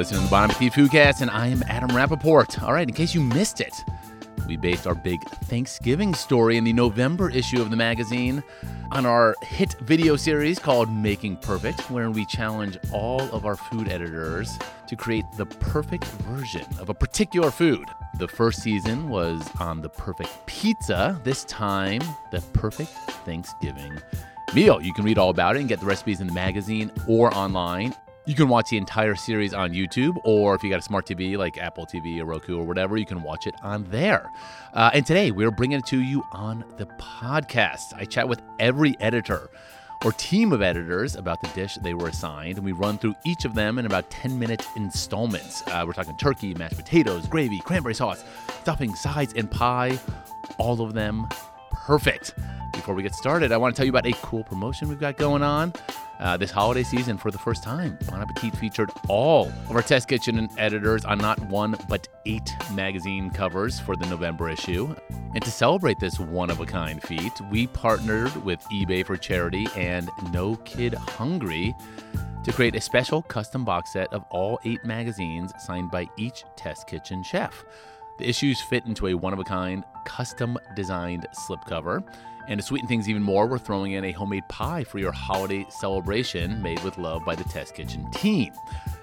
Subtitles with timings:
[0.00, 2.62] listening to the Bon Appetit Foodcast, and I am Adam Rappaport.
[2.62, 3.84] All right, in case you missed it,
[4.46, 8.42] we based our big Thanksgiving story in the November issue of the magazine
[8.92, 13.90] on our hit video series called Making Perfect, where we challenge all of our food
[13.90, 17.84] editors to create the perfect version of a particular food.
[18.18, 22.00] The first season was on the perfect pizza, this time,
[22.32, 22.92] the perfect
[23.26, 24.00] Thanksgiving
[24.54, 24.80] meal.
[24.80, 27.94] You can read all about it and get the recipes in the magazine or online.
[28.26, 31.38] You can watch the entire series on YouTube, or if you got a smart TV
[31.38, 34.30] like Apple TV or Roku or whatever, you can watch it on there.
[34.74, 37.94] Uh, and today we're bringing it to you on the podcast.
[37.96, 39.48] I chat with every editor
[40.04, 43.46] or team of editors about the dish they were assigned, and we run through each
[43.46, 45.62] of them in about 10 minute installments.
[45.68, 48.22] Uh, we're talking turkey, mashed potatoes, gravy, cranberry sauce,
[48.60, 49.98] stuffing, sides, and pie.
[50.58, 51.26] All of them
[51.70, 52.34] perfect.
[52.74, 55.16] Before we get started, I want to tell you about a cool promotion we've got
[55.16, 55.72] going on.
[56.20, 60.06] Uh, this holiday season, for the first time, Bon Appetit featured all of our Test
[60.06, 64.94] Kitchen editors on not one but eight magazine covers for the November issue.
[65.34, 69.66] And to celebrate this one of a kind feat, we partnered with eBay for Charity
[69.76, 71.74] and No Kid Hungry
[72.44, 76.86] to create a special custom box set of all eight magazines signed by each Test
[76.86, 77.64] Kitchen chef.
[78.18, 82.04] The issues fit into a one of a kind, custom designed slipcover.
[82.50, 85.64] And to sweeten things even more, we're throwing in a homemade pie for your holiday
[85.70, 88.52] celebration made with love by the Test Kitchen team.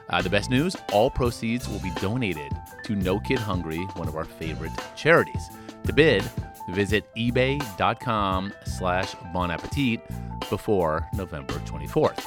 [0.09, 2.51] Uh, the best news all proceeds will be donated
[2.83, 5.49] to No Kid Hungry, one of our favorite charities.
[5.85, 6.23] To bid,
[6.69, 10.01] visit ebay.com slash bon appetit
[10.49, 12.25] before November 24th.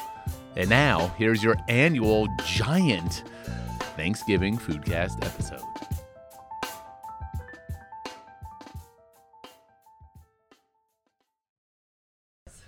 [0.56, 3.24] And now, here's your annual giant
[3.94, 5.99] Thanksgiving Foodcast episode.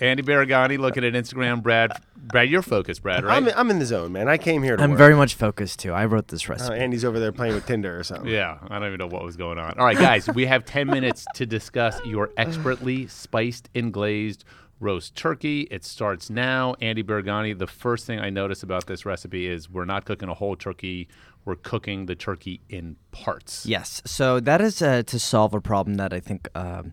[0.02, 1.62] Andy Baragani looking at Instagram.
[1.62, 3.36] Brad, Brad, you're focused, Brad, right?
[3.36, 4.28] I'm, I'm in the zone, man.
[4.28, 4.98] I came here to I'm work.
[4.98, 5.92] very much focused too.
[5.92, 6.76] I wrote this Uh, recipe.
[6.78, 8.28] Andy's over there playing with Tinder or something.
[8.28, 9.78] Yeah, I don't even know what was going on.
[9.78, 14.44] All right, guys, we have 10 minutes to discuss your expertly spiced and glazed
[14.80, 15.68] roast turkey.
[15.70, 16.74] It starts now.
[16.80, 20.34] Andy Baragani, the first thing I notice about this recipe is we're not cooking a
[20.34, 21.06] whole turkey,
[21.44, 23.64] we're cooking the turkey in parts.
[23.66, 24.02] yes.
[24.04, 26.92] So that is uh, to solve a problem that I think um,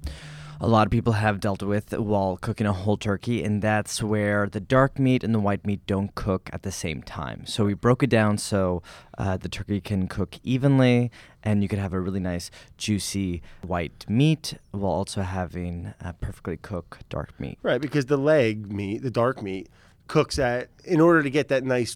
[0.62, 4.48] a lot of people have dealt with while cooking a whole turkey, and that's where
[4.48, 7.46] the dark meat and the white meat don't cook at the same time.
[7.46, 8.84] So we broke it down so
[9.18, 11.12] uh, the turkey can cook evenly,
[11.44, 16.58] and you could have a really nice, juicy white meat while also having a perfectly
[16.58, 17.58] cooked dark meat.
[17.64, 19.70] Right, because the leg meat, the dark meat,
[20.08, 21.96] cooks at, in order to get that nice,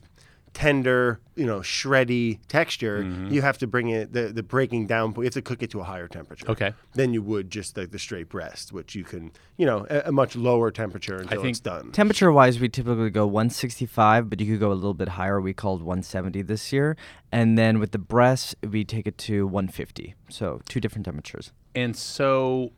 [0.54, 3.34] tender, you know, shreddy texture, Mm-hmm.
[3.34, 5.72] you have to bring it, the, the breaking down, point- you have to cook it
[5.72, 6.50] to a higher temperature.
[6.50, 6.74] Okay.
[6.94, 10.12] Than you would just like the straight breast, which you can, you know, a, a
[10.12, 11.92] much lower temperature until think it's done.
[11.92, 15.42] Temperature wise, we typically go 165, but you could go a little bit higher.
[15.42, 16.96] We called 170 this year.
[17.32, 20.14] And then with the breast, we take it to 150.
[20.30, 21.52] So two different temperatures.
[21.74, 22.74] And so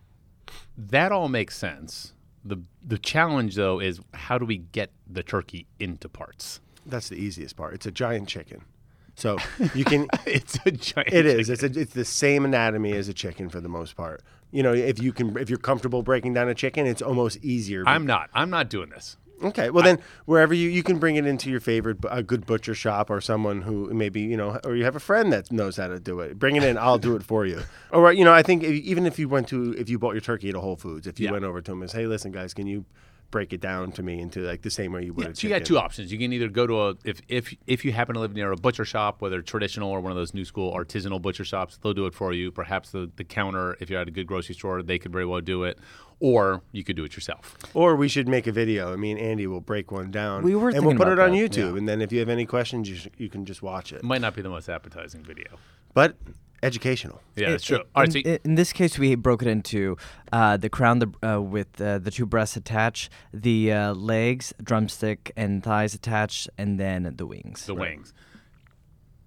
[0.77, 2.13] that all makes sense.
[2.43, 6.61] The the challenge though is how do we get the turkey into parts?
[6.85, 7.73] That's the easiest part.
[7.73, 8.61] It's a giant chicken.
[9.15, 9.37] So
[9.73, 11.49] you can it's a giant It is.
[11.49, 14.21] It's a, it's the same anatomy as a chicken for the most part.
[14.51, 17.83] You know, if you can, if you're comfortable breaking down a chicken, it's almost easier.
[17.87, 18.29] I'm not.
[18.33, 19.17] I'm not doing this.
[19.43, 19.69] okay.
[19.69, 23.09] Well, then wherever you you can bring it into your favorite a good butcher shop
[23.09, 25.99] or someone who maybe you know, or you have a friend that knows how to
[25.99, 26.37] do it.
[26.39, 26.77] Bring it in.
[26.77, 27.61] I'll do it for you.
[27.91, 30.21] Or you know, I think if, even if you went to if you bought your
[30.21, 31.31] turkey at a Whole Foods, if you Yeah.
[31.31, 32.83] went over to them and say, hey, listen, guys, can you
[33.31, 35.53] break it down to me into like the same way you would Yeah, so you
[35.53, 36.11] got two options.
[36.11, 38.55] You can either go to a if if if you happen to live near a
[38.55, 42.05] butcher shop, whether traditional or one of those new school artisanal butcher shops, they'll do
[42.05, 42.51] it for you.
[42.51, 45.41] Perhaps the, the counter, if you're at a good grocery store, they could very well
[45.41, 45.77] do it.
[46.21, 47.57] Or you could do it yourself.
[47.73, 48.93] Or we should make a video.
[48.93, 50.43] I mean, Andy will break one down.
[50.43, 51.71] We were and we'll put it on that, YouTube.
[51.71, 51.77] yeah.
[51.77, 53.97] And then if you have any questions, you, sh- you can just watch it.
[53.97, 55.59] It might not be the most appetizing video.
[55.93, 56.15] But
[56.65, 57.21] educational.
[57.35, 57.85] Yeah, that's In- true.
[57.95, 59.97] All right, in, so in- in this case, we broke it into
[60.33, 65.31] uh, the crown the, uh, with uh, the two breasts attached, the uh, legs, drumstick,
[65.37, 67.65] and thighs attached, and then the wings.
[67.65, 68.13] the wings.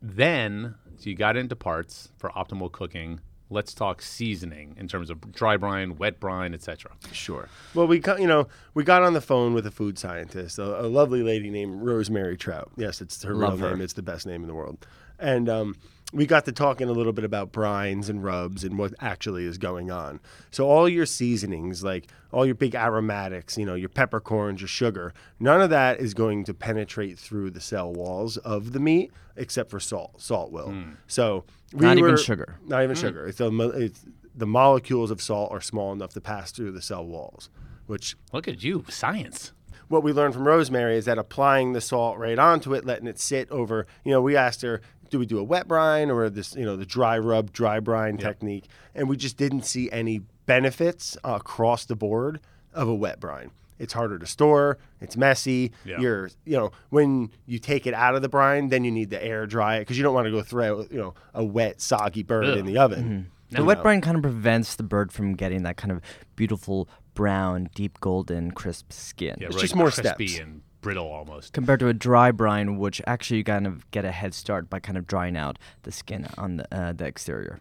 [0.00, 3.20] Then so you got into parts for optimal cooking.
[3.50, 6.91] Let's talk seasoning in terms of dry brine, wet brine, etc.
[7.12, 7.49] Sure.
[7.75, 10.82] Well, we got, you know we got on the phone with a food scientist, a,
[10.82, 12.70] a lovely lady named Rosemary Trout.
[12.76, 13.75] Yes, it's her Love real her.
[13.76, 13.84] name.
[13.84, 14.87] It's the best name in the world.
[15.19, 15.76] And um,
[16.12, 19.58] we got to talking a little bit about brines and rubs and what actually is
[19.58, 20.20] going on.
[20.50, 25.12] So all your seasonings, like all your big aromatics, you know, your peppercorns, your sugar,
[25.38, 29.70] none of that is going to penetrate through the cell walls of the meat except
[29.70, 30.20] for salt.
[30.20, 30.70] Salt will.
[30.70, 30.93] Hmm.
[31.06, 31.44] So
[31.75, 32.58] we Not even sugar.
[32.66, 33.00] Not even hmm.
[33.00, 33.26] sugar.
[33.26, 37.05] It's, a, it's the molecules of salt are small enough to pass through the cell
[37.05, 37.50] walls,
[37.87, 39.52] which Look at you, science.
[39.88, 43.19] what we learned from Rosemary is that applying the salt right onto it, letting it
[43.19, 46.55] sit over, you know, we asked her, do we do a wet brine or this,
[46.55, 48.66] you know, the dry rub, dry brine technique?
[48.94, 52.40] And we just didn't see any benefits uh, across the board
[52.72, 53.50] of a wet brine.
[53.78, 54.76] It's harder to store.
[55.00, 55.70] It's messy.
[55.84, 56.00] Yeah.
[56.00, 59.22] You're, you know, when you take it out of the brine, then you need to
[59.25, 62.25] air dry it because you don't want to go throw, you know, a wet, soggy
[62.25, 62.58] bird Ugh.
[62.58, 63.31] in the oven.
[63.50, 66.02] The wet brine kind of prevents the bird from getting that kind of
[66.37, 69.37] beautiful brown, deep golden, crisp skin.
[69.40, 70.40] Yeah, It's really just more crispy steps.
[70.43, 71.53] and brittle almost.
[71.53, 74.81] Compared to a dry brine, which actually you kind of get a head start by
[74.81, 77.61] kind of drying out the skin on the, uh, the exterior.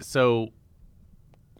[0.00, 0.48] So,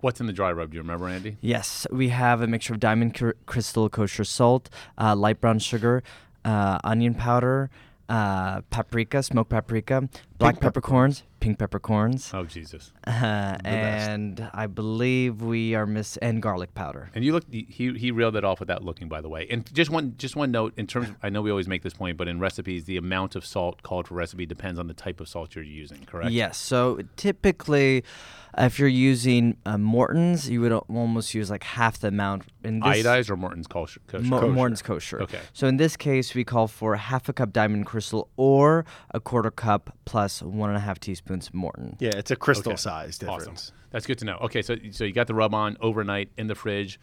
[0.01, 0.71] what's in the dry rub?
[0.71, 1.37] Do you remember, Andy?
[1.41, 6.03] Yes, we have a mixture of diamond cr- crystal kosher salt, uh, light brown sugar,
[6.45, 7.71] uh, onion powder,
[8.09, 10.09] uh, paprika, smoked paprika,
[10.39, 12.91] black peppercorns, pink peppercorns, Oh Jesus!
[13.07, 17.11] uh, and I believe we are miss and garlic powder.
[17.15, 19.47] And you look, he he reeled it off without looking, by the way.
[19.51, 21.11] And just one just one note in terms.
[21.11, 23.83] Of, I know we always make this point, but in recipes, the amount of salt
[23.83, 26.07] called for recipe depends on the type of salt you're using.
[26.07, 26.31] Correct?
[26.31, 26.57] Yes.
[26.57, 28.05] So typically,
[28.59, 32.45] if you're using uh, Morton's, you would almost use like half the amount.
[32.63, 34.01] In this, Iodized or Morton's kosher?
[34.07, 34.25] kosher?
[34.25, 35.21] Mo- Morton's kosher.
[35.23, 35.41] Okay.
[35.53, 39.51] So in this case, we call for half a cup diamond crystal or a quarter
[39.51, 41.97] cup plus one and a half teaspoons Morton.
[42.01, 42.77] Yeah, it's a crystal Okay.
[42.81, 43.47] size difference.
[43.49, 43.75] Awesome.
[43.91, 44.39] That's good to know.
[44.43, 46.99] Okay, so so you got the rub on overnight in the fridge.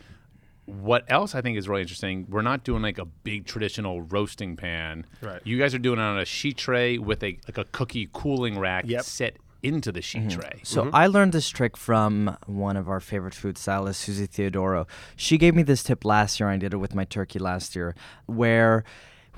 [0.66, 2.28] What else I think is really interesting?
[2.30, 5.06] We're not doing like a big traditional roasting pan.
[5.22, 5.42] Right.
[5.44, 8.58] You guys are doing it on a sheet tray with a like a cookie cooling
[8.60, 9.04] rack Yep.
[9.04, 10.40] set into the sheet mm-hmm.
[10.40, 10.60] tray.
[10.64, 10.96] So mm-hmm.
[10.96, 14.88] I learned this trick from one of our favorite food stylists, Susie Theodorou.
[15.16, 16.50] She gave me this tip last year.
[16.50, 18.84] I did it with my turkey last year, where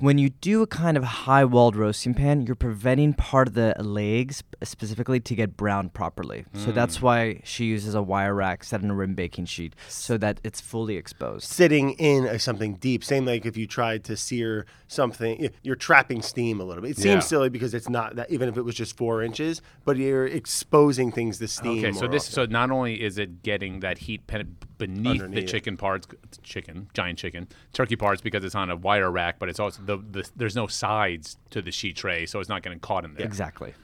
[0.00, 3.74] when you do a kind of high walled roasting pan, you're preventing part of the
[3.78, 6.44] legs specifically to get browned properly.
[6.54, 7.04] So that's hmm.
[7.04, 10.60] why she uses a wire rack set in a rim baking sheet so that it's
[10.60, 11.44] fully exposed.
[11.44, 16.22] Sitting in a, something deep, same like if you tried to sear something, you're trapping
[16.22, 16.92] steam a little bit.
[16.92, 17.20] It seems Yeah.
[17.20, 21.12] silly because it's not that, even if it was just four inches, but you're exposing
[21.12, 21.84] things to steam.
[21.84, 22.34] Okay, so this often.
[22.34, 25.48] so not only is it getting that heat pen- beneath the Underneath.
[25.48, 26.06] chicken parts,
[26.42, 29.98] chicken, giant chicken, turkey parts because it's on a wire rack, but it's also the,
[29.98, 33.26] the there's no sides to the sheet tray, so it's not getting caught in there.
[33.26, 33.74] Exactly.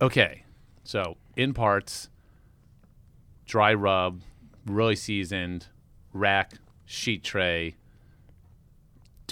[0.00, 0.44] Okay,
[0.84, 2.08] so in parts,
[3.46, 4.20] dry rub,
[4.66, 5.66] really seasoned,
[6.12, 6.54] rack,
[6.84, 7.76] sheet tray.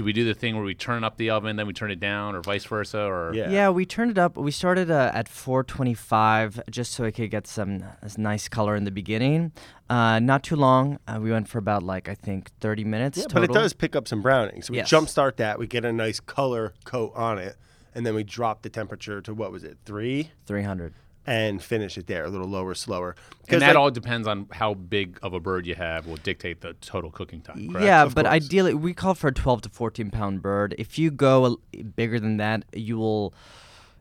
[0.01, 2.01] Do we do the thing where we turn up the oven, then we turn it
[2.01, 3.01] down, or vice versa?
[3.01, 3.51] Or Yeah.
[3.51, 4.35] Yeah, we turned it up.
[4.35, 7.85] We started uh, at 425 just so it could get some
[8.17, 9.53] nice color in the beginning.
[9.91, 10.99] Uh, not too long.
[11.07, 13.49] Uh, we went for about like I think 30 minutes Yeah, total.
[13.49, 14.63] but it does pick up some browning.
[14.63, 14.89] So we Yes.
[14.91, 17.57] jumpstart that, we get a nice color coat on it,
[17.95, 20.95] and then we drop the temperature to what was it, three, 300.
[21.27, 23.15] And finish it there, a little lower, slower.
[23.49, 26.61] and that like- all depends on how big of a bird you have will dictate
[26.63, 27.69] the total cooking time.
[27.71, 27.85] Correct?
[27.85, 28.35] Yeah, Of but course.
[28.35, 30.75] ideally we call for a 12 to 14 pound bird.
[30.79, 31.61] If you go a l-
[31.97, 33.35] bigger than that, you will.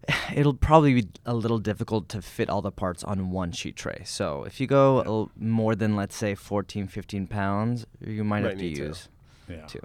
[0.33, 4.01] It'll probably be a little difficult to fit all the parts on one sheet tray.
[4.05, 8.41] So if you go a l- more than let's say 14, 15 pounds, you might
[8.43, 8.81] Might have to need to.
[8.83, 9.09] use
[9.49, 9.65] Yeah.
[9.65, 9.81] two.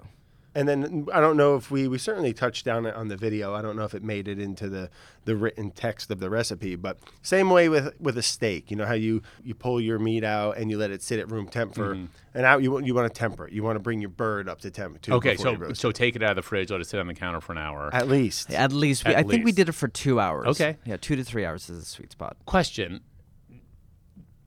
[0.55, 3.53] And then I don't know if we we certainly touched down on the video.
[3.53, 4.89] I don't know if it made it into the
[5.25, 8.71] the written text of the recipe, but same way with with a steak.
[8.71, 11.29] You know how you you pull your meat out and you let it sit at
[11.29, 12.37] room temp for mm-hmm.
[12.37, 12.61] an hour.
[12.61, 13.53] You want you want to temper it.
[13.53, 15.13] You want to bring your bird up to temp too.
[15.13, 17.41] Okay, so so take it out of the fridge, let it sit on the counter
[17.41, 17.89] for an hour.
[17.93, 20.47] at least At least, we, At I think we did it for two hours.
[20.47, 20.77] Okay.
[20.85, 22.37] Yeah, two to three hours is the sweet spot.
[22.45, 23.01] Question.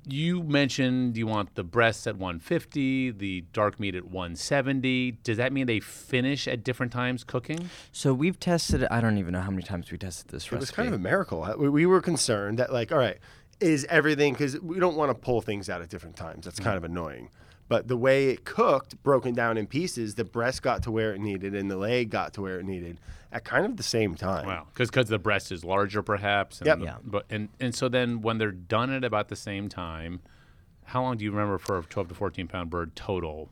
[0.09, 5.13] You mentioned you want the breasts at 150, the dark meat at 170.
[5.23, 7.71] Does that mean they finish at different times cooking?
[7.93, 8.87] So we've tested.
[8.91, 10.57] I don't even know how many times we tested this it recipe.
[10.57, 11.55] It was kind of a miracle.
[11.59, 13.19] We, we were concerned that like, all right,
[13.61, 16.45] is everything because we don't want to pull things out at different times.
[16.45, 16.85] That's kind mm-hmm.
[16.85, 17.31] of annoying.
[17.69, 21.21] But the way it cooked, broken down in pieces, the breast got to where it
[21.21, 22.99] needed and the leg got to where it needed
[23.31, 24.47] at kind of the same time.
[24.47, 26.61] Wow, because the breast is larger, perhaps.
[26.61, 26.79] And Yep.
[26.79, 26.97] the- Yeah.
[27.05, 30.21] But and and so then when they're done at about the same time,
[30.85, 33.51] how long do you remember for a 12 to 14 pound bird total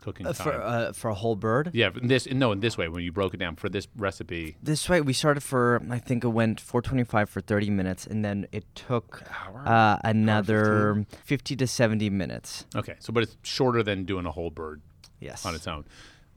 [0.00, 0.44] cooking Uh, time?
[0.44, 1.70] for uh, for a whole bird.
[1.72, 4.56] yeah, in this no in this way when you broke it down for this recipe.
[4.62, 8.46] This way, we started for I think it went 425 for 30 minutes, and then
[8.52, 9.22] it took
[9.66, 12.66] uh, another 50 to 70 minutes.
[12.74, 14.80] Okay, so but it's shorter than doing a whole bird
[15.20, 15.44] Yes.
[15.44, 15.84] on its own.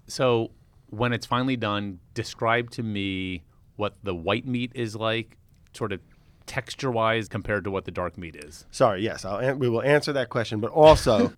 [0.08, 0.52] So
[0.90, 3.44] when it's finally done, describe to me
[3.78, 5.38] what the white meat is like,
[5.74, 6.00] sort of
[6.46, 8.66] texture wise compared to what the dark meat is.
[8.70, 11.34] Sorry, yes, I'll an- we will answer that question, but also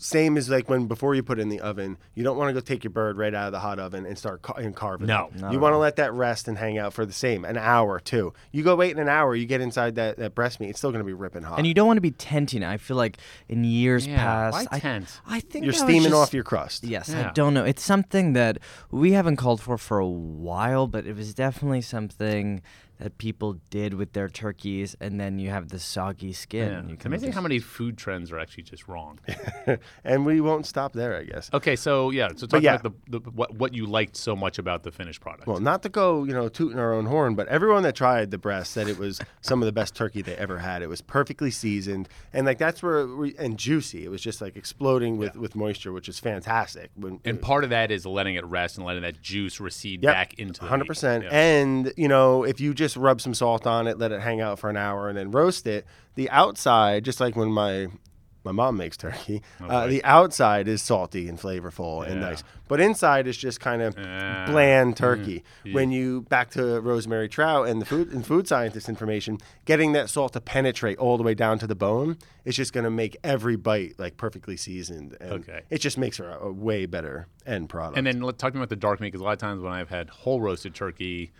[0.00, 2.52] same as like when before you put it in the oven, you don't want to
[2.54, 5.08] go take your bird right out of the hot oven and start ca- and carving.
[5.08, 5.28] No.
[5.34, 5.40] it.
[5.40, 7.98] Not you want to let that rest and hang out for the same an hour
[7.98, 8.32] too.
[8.52, 10.92] You go wait in an hour, you get inside that, that breast meat, it's still
[10.92, 11.58] going to be ripping hot.
[11.58, 12.62] And you don't want to be tenting.
[12.62, 12.68] it.
[12.68, 15.20] I feel like in years Yeah, past, why I, tent?
[15.26, 16.84] I think You're that was steaming just- off your crust.
[16.84, 17.30] Yes, Yeah.
[17.30, 17.64] I don't know.
[17.64, 18.58] It's something that
[18.92, 22.62] we haven't called for for a while, but it was definitely something
[22.98, 26.68] that people did with their turkeys, and then you have the soggy skin.
[26.70, 26.82] Yeah.
[26.82, 29.18] You It's can amazing just- how many food trends are actually just wrong.
[30.04, 31.50] and we won't stop there, I guess.
[31.52, 32.74] okay, so yeah, so talk yeah.
[32.76, 35.46] about the, the what what you liked so much about the finished product.
[35.46, 38.38] Well, not to go, you know, tooting our own horn, but everyone that tried the
[38.38, 40.82] breast said it was some of the best turkey they ever had.
[40.82, 44.04] It was perfectly seasoned, and like that's where we, and juicy.
[44.04, 46.90] It was just like exploding with, with moisture, which is fantastic.
[46.96, 50.12] When, and part of that is letting it rest and letting that juice recede Yep,
[50.12, 51.24] back into the hundred percent.
[51.24, 51.30] Yeah.
[51.30, 54.58] And you know, if you just rub some salt on it, let it hang out
[54.58, 57.88] for an hour, and then roast it, the outside, just like when my
[58.44, 63.26] my mom makes turkey, uh, the outside is salty and flavorful and nice, but inside
[63.26, 65.42] is just kind of Ah, bland turkey.
[65.64, 70.08] When you back to rosemary trout and the food and food scientist information, getting that
[70.08, 73.16] salt to penetrate all the way down to the bone is just going to make
[73.22, 75.16] every bite like perfectly seasoned.
[75.20, 75.62] And Okay.
[75.68, 77.98] it just makes for a, a way better end product.
[77.98, 79.60] And then let talk to me about the dark meat because a lot of times
[79.62, 81.32] when I've had whole roasted turkey,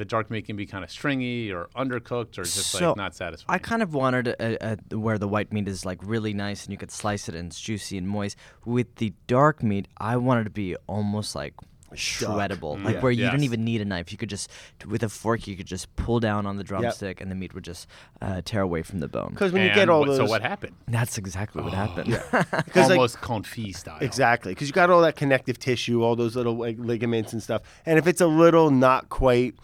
[0.00, 3.14] the dark meat can be kind of stringy or undercooked or just So, like not
[3.14, 3.54] satisfying.
[3.54, 6.72] I kind of wanted a, a, where the white meat is like really nice and
[6.72, 8.36] you could slice it and it's juicy and moist.
[8.64, 11.54] With the dark meat, I wanted to be almost like
[11.94, 13.00] shreddable, like Yeah.
[13.00, 13.32] where you Yes.
[13.32, 14.12] didn't even need a knife.
[14.12, 14.48] You could just,
[14.86, 17.64] with a fork, you could just pull down on the drumstick and the meat would
[17.64, 17.88] just
[18.22, 19.30] uh, tear away from the bone.
[19.30, 20.74] Because when you get all what- those, So what happened?
[20.88, 22.06] That's exactly what happened.
[22.30, 23.98] because like Almost confit style.
[24.00, 27.62] Exactly, because you got all that connective tissue, all those little like, ligaments and stuff.
[27.84, 29.54] And if it's a little not quite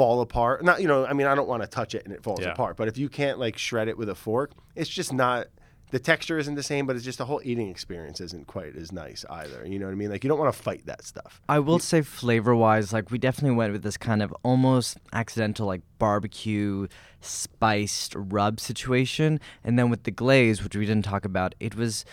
[0.00, 2.22] fall apart, not you know, I mean, I don't want to touch it and it
[2.22, 2.52] falls Yeah.
[2.52, 2.78] apart.
[2.78, 5.48] But if you can't like shred it with a fork, it's just not.
[5.90, 8.92] The texture isn't the same, but it's just the whole eating experience isn't quite as
[8.92, 9.66] nice either.
[9.66, 10.08] You know what I mean?
[10.08, 11.42] Like you don't want to fight that stuff.
[11.48, 15.66] I will say flavor wise, like we definitely went with this kind of almost accidental
[15.66, 16.86] like barbecue
[17.20, 19.40] spiced rub situation.
[19.64, 22.04] And then with the glaze, which we didn't talk about, it was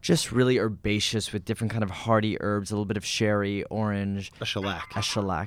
[0.00, 4.32] just really herbaceous with different kind of hearty herbs, a little bit of sherry, orange,
[4.40, 4.90] A shellac.
[4.96, 5.46] a shellac.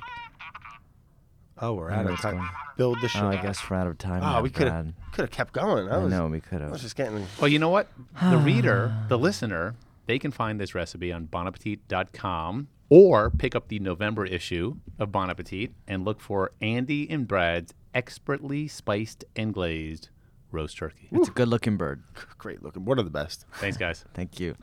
[1.60, 2.48] Oh, we're out of time.
[2.76, 3.28] Build the Oh.
[3.28, 4.22] I guess we're out of time.
[4.22, 4.94] Oh, now, we could have Brad.
[5.12, 5.88] could have kept going.
[5.88, 6.70] I I was, know we could have.
[6.70, 6.86] I was have.
[6.86, 7.26] just getting.
[7.40, 7.88] Well, you know what?
[8.20, 9.74] The reader, the listener,
[10.06, 15.30] they can find this recipe on bonappetit.com or pick up the November issue of Bon
[15.30, 20.08] Appetit and look for Andy and Brad's expertly spiced and glazed
[20.50, 21.08] roast turkey.
[21.12, 22.02] It's a good looking bird.
[22.38, 22.84] Great looking.
[22.84, 23.46] One of the best.
[23.54, 24.04] Thanks, guys.
[24.14, 24.54] Thank you.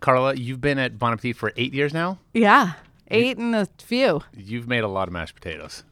[0.00, 2.18] Carla, you've been at Bon Appetit for eight years now.
[2.34, 2.72] Yeah,
[3.12, 4.22] eight and a few.
[4.36, 5.84] You've made a lot of mashed potatoes.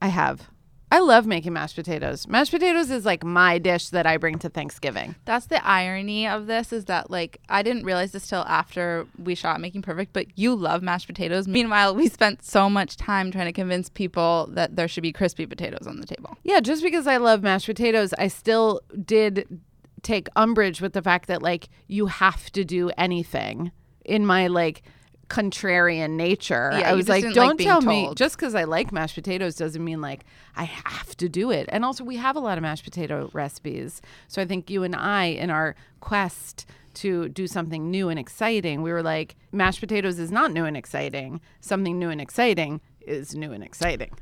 [0.00, 0.48] I have.
[0.90, 2.28] I love making mashed potatoes.
[2.28, 5.16] Mashed potatoes is like my dish that I bring to Thanksgiving.
[5.24, 9.34] That's the irony of this is that like I didn't realize this till after we
[9.34, 11.48] shot Making Perfect, but you love mashed potatoes.
[11.48, 15.44] Meanwhile, we spent so much time trying to convince people that there should be crispy
[15.44, 16.38] potatoes on the table.
[16.44, 19.60] Yeah, just because I love mashed potatoes, I still did
[20.02, 23.72] take umbrage with the fact that like you have to do anything
[24.04, 24.82] in my like
[25.28, 26.70] contrarian nature.
[26.72, 29.56] Yeah, I was like, didn't like don't tell me just because I like mashed potatoes
[29.56, 31.68] doesn't mean like I have to do it.
[31.70, 34.00] And also, we have a lot of mashed potato recipes.
[34.28, 38.82] So I think you and I, in our quest to do something new and exciting,
[38.82, 41.40] we were like, mashed potatoes is not new and exciting.
[41.60, 44.12] Something new and exciting is new and exciting.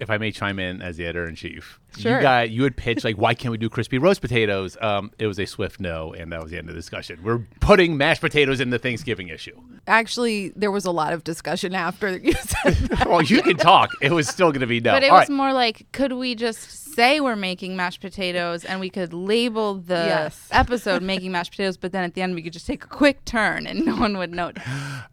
[0.00, 2.16] If I may chime in as the editor in chief, Sure.
[2.16, 4.76] you got you had pitched like, why can't we do crispy roast potatoes?
[4.80, 7.18] Um, it was a swift no, and that was the end of the discussion.
[7.24, 9.58] We're putting mashed potatoes in the Thanksgiving issue.
[9.88, 13.06] Actually, there was a lot of discussion after you said that.
[13.08, 13.90] well, you can talk.
[14.00, 14.92] It was still going to be no.
[14.92, 15.34] But it All was right.
[15.36, 19.94] more like, could we just say we're making mashed potatoes and we could label the
[19.94, 20.46] Yes.
[20.52, 23.24] episode making mashed potatoes, but then at the end we could just take a quick
[23.24, 24.62] turn and no one would notice.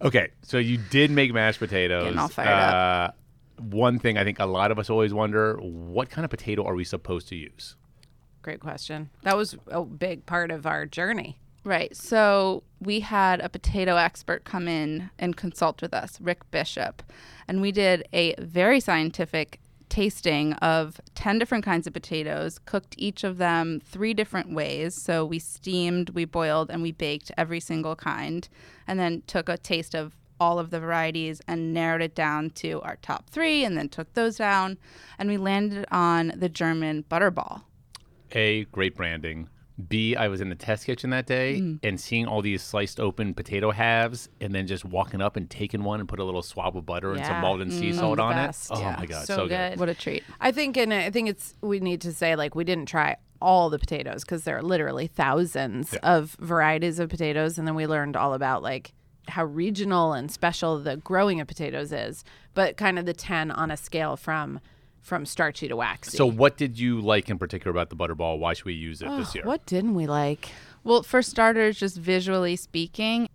[0.01, 2.03] Okay, so you did make mashed potatoes.
[2.03, 3.17] Getting all fired up.
[3.59, 6.75] One thing I think a lot of us always wonder: what kind of potato are
[6.75, 7.75] we supposed to use?
[8.41, 9.09] Great question.
[9.23, 11.39] That was a big part of our journey.
[11.63, 11.95] Right.
[11.95, 17.01] So we had a potato expert come in and consult with us, Rick Bishop,
[17.47, 19.59] and we did a very scientific
[19.89, 25.01] tasting of 10 different kinds of potatoes, cooked each of them three different ways.
[25.01, 28.47] So we steamed, we boiled, and we baked every single kind,
[28.87, 32.81] and then took a taste of all of the varieties and narrowed it down to
[32.81, 34.77] our top three, and then took those down,
[35.17, 37.63] and we landed on the German butterball.
[38.31, 39.49] A, great branding.
[39.89, 41.79] B, I was in the test kitchen that day Mm.
[41.83, 45.83] and seeing all these sliced open potato halves, and then just walking up and taking
[45.83, 47.41] one and put a little swab of butter and some Yeah.
[47.41, 48.71] Maldon sea Mm, salt on best.
[48.71, 48.75] it.
[48.75, 48.95] Oh Yeah.
[48.97, 49.77] my god, So so, good.
[49.77, 50.23] What a treat.
[50.39, 53.69] I think, and I think it's we need to say like we didn't try all
[53.69, 58.15] the potatoes because there are literally thousands of varieties of potatoes, and then we learned
[58.15, 58.93] all about like
[59.27, 63.71] how regional and special the growing of potatoes is, but kind of the ten on
[63.71, 64.59] a scale from
[65.01, 66.17] from starchy to waxy.
[66.17, 68.39] So, what did you like in particular about the butterball?
[68.39, 69.43] Why should we use it this year?
[69.43, 70.49] what didn't we like?
[70.83, 73.27] Well, for starters, just visually speaking,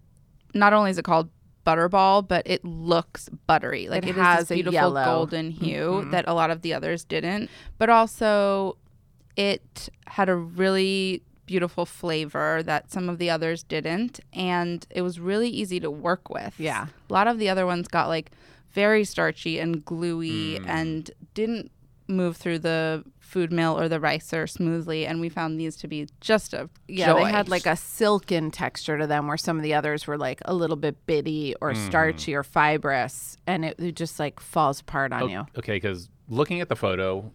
[0.54, 1.30] not only is it called
[1.66, 3.88] butterball, but it looks buttery.
[3.88, 5.04] Like It it, has has this a beautiful yellow.
[5.04, 5.64] golden mm-hmm.
[5.64, 7.50] hue that a lot of the others didn't.
[7.78, 8.76] But also,
[9.36, 15.18] it had a really beautiful flavor that some of the others didn't, and it was
[15.18, 16.54] really easy to work with.
[16.60, 16.86] Yeah.
[17.08, 18.30] a lot of the other ones got like
[18.72, 20.66] very starchy and gluey Mm.
[20.78, 21.72] and didn't
[22.06, 26.08] move through the food mill or the ricer smoothly and we found these to be
[26.20, 27.24] just a Yeah, joy.
[27.24, 30.40] they had like a silken texture to them, where some of the others were like
[30.44, 31.86] a little bit bitty or Mm-hmm.
[31.88, 35.40] starchy or fibrous, and it, it just like falls apart on Oh, you.
[35.58, 37.30] Okay, because looking at the photo,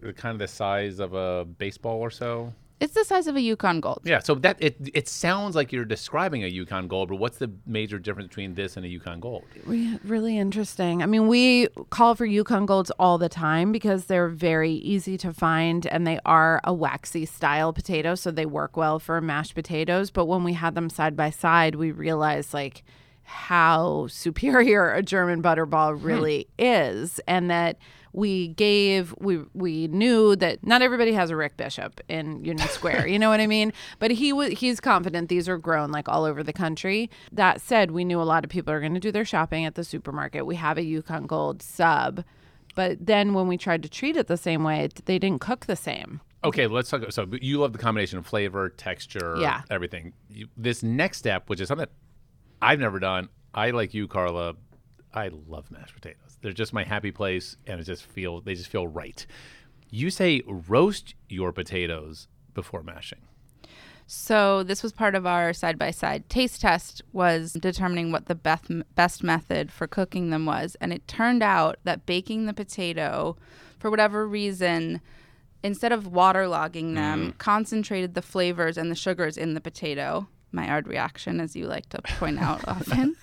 [0.00, 2.52] they're kind of the size of a baseball or so.
[2.78, 4.02] It's the size of a Yukon Gold.
[4.04, 7.50] Yeah, so that it it sounds like you're describing a Yukon Gold, but what's the
[7.66, 9.44] major difference between this and a Yukon Gold?
[9.64, 11.02] Re- Really interesting.
[11.02, 15.32] I mean, we call for Yukon Golds all the time because they're very easy to
[15.32, 20.10] find and they are a waxy style potato, so they work well for mashed potatoes.
[20.10, 22.84] But when we had them side by side, we realized like
[23.22, 26.04] how superior a German butterball hmm.
[26.04, 27.78] really is, and that
[28.16, 33.06] we gave we we knew that not everybody has a Rick Bishop in Union Square.
[33.08, 33.72] you know what I mean?
[34.00, 37.10] But he was he's confident these are grown like all over the country.
[37.30, 39.74] That said, we knew a lot of people are going to do their shopping at
[39.74, 40.46] the supermarket.
[40.46, 42.24] We have a Yukon Gold sub.
[42.74, 45.66] But then when we tried to treat it the same way, it- they didn't cook
[45.66, 46.20] the same.
[46.44, 47.02] Okay, let's talk.
[47.10, 49.62] So you love the combination of flavor, texture, Yeah.
[49.70, 50.12] everything.
[50.30, 51.88] You, this next step, which is something
[52.62, 53.28] I've never done.
[53.54, 54.54] I like you, Carla.
[55.14, 56.25] I love mashed potatoes.
[56.46, 59.26] They're just my happy place, and it just feel they just feel right.
[59.90, 63.18] You say roast your potatoes before mashing.
[64.06, 68.36] So this was part of our side by side taste test was determining what the
[68.36, 73.36] best best method for cooking them was, and it turned out that baking the potato,
[73.80, 75.00] for whatever reason,
[75.64, 77.38] instead of waterlogging them, mm.
[77.38, 80.28] concentrated the flavors and the sugars in the potato.
[80.52, 83.16] Maillard reaction, as you like to point out often.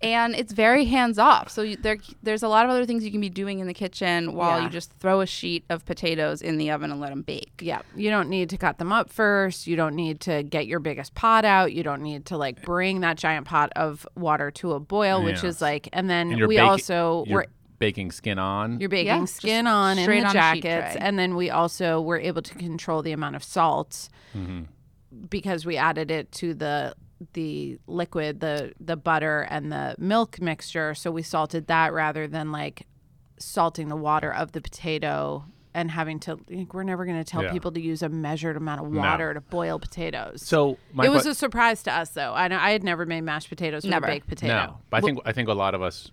[0.00, 1.50] And it's very hands off.
[1.50, 3.74] So you, there, there's a lot of other things you can be doing in the
[3.74, 4.64] kitchen while Yeah.
[4.64, 7.60] you just throw a sheet of potatoes in the oven and let them bake.
[7.60, 9.66] Yeah, you don't need to cut them up first.
[9.66, 11.72] You don't need to get your biggest pot out.
[11.72, 15.42] You don't need to like bring that giant pot of water to a boil, which
[15.42, 17.46] is like, and then And we baki- also you're were
[17.80, 18.78] baking skin on.
[18.78, 22.42] You're baking Yeah, skin on in the on jackets, and then we also were able
[22.42, 24.62] to control the amount of salt mm-hmm.
[25.28, 26.94] because we added it to the
[27.32, 30.94] the liquid, the the butter and the milk mixture.
[30.94, 32.86] So we salted that rather than like
[33.38, 36.38] salting the water of the potato and having to.
[36.50, 37.52] Like, we're never going to tell Yeah.
[37.52, 40.42] people to use a measured amount of water to boil potatoes.
[40.42, 42.32] so my it was que- a surprise to us, though.
[42.34, 44.06] I know I had never made mashed potatoes with Never.
[44.06, 44.54] a baked potato.
[44.54, 46.10] no, but I think I think a lot of us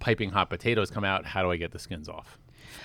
[0.00, 1.24] piping hot potatoes come out.
[1.24, 2.38] How do I get the skins off?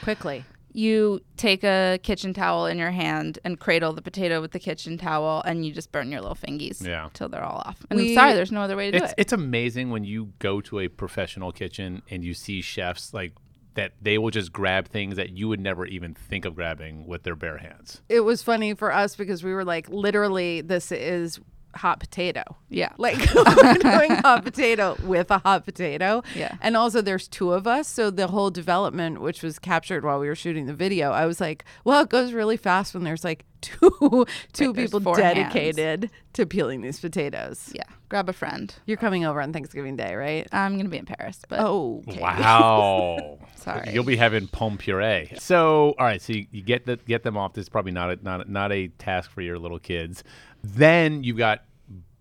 [0.04, 0.46] quickly.
[0.72, 4.98] You take a kitchen towel in your hand and cradle the potato with the kitchen
[4.98, 7.10] towel and you just burn your little fingies Yeah.
[7.14, 7.86] till they're all off.
[7.90, 9.14] And We- I'm sorry, there's no other way to do it.
[9.18, 13.34] it's amazing when you go to a professional kitchen and you see chefs like
[13.76, 17.24] that they will just grab things that you would never even think of grabbing with
[17.24, 18.02] their bare hands.
[18.10, 21.40] It was funny for us because we were like, literally, this is
[21.76, 22.44] hot potato.
[22.70, 22.90] yeah.
[22.98, 26.24] Like we're doing hot potato with a hot potato.
[26.36, 26.56] Yeah.
[26.62, 27.88] And also there's two of us.
[27.88, 31.40] So the whole development, which was captured while we were shooting the video, I was
[31.40, 36.10] like, well, it goes really fast when there's like two two Wait, people four dedicated
[36.34, 37.72] to peeling these potatoes.
[37.74, 37.84] Yeah.
[38.10, 38.74] Grab a friend.
[38.86, 40.48] You're coming over on Thanksgiving Day, right?
[40.52, 42.20] I'm going to be in Paris, but Oh, okay.
[42.20, 43.38] Wow.
[43.56, 43.92] Sorry.
[43.94, 45.32] You'll be having pomme puree.
[45.38, 47.54] So, all right, so you, you get the get them off.
[47.54, 50.24] This is probably not a, not a- not a task for your little kids.
[50.64, 51.64] Then you've got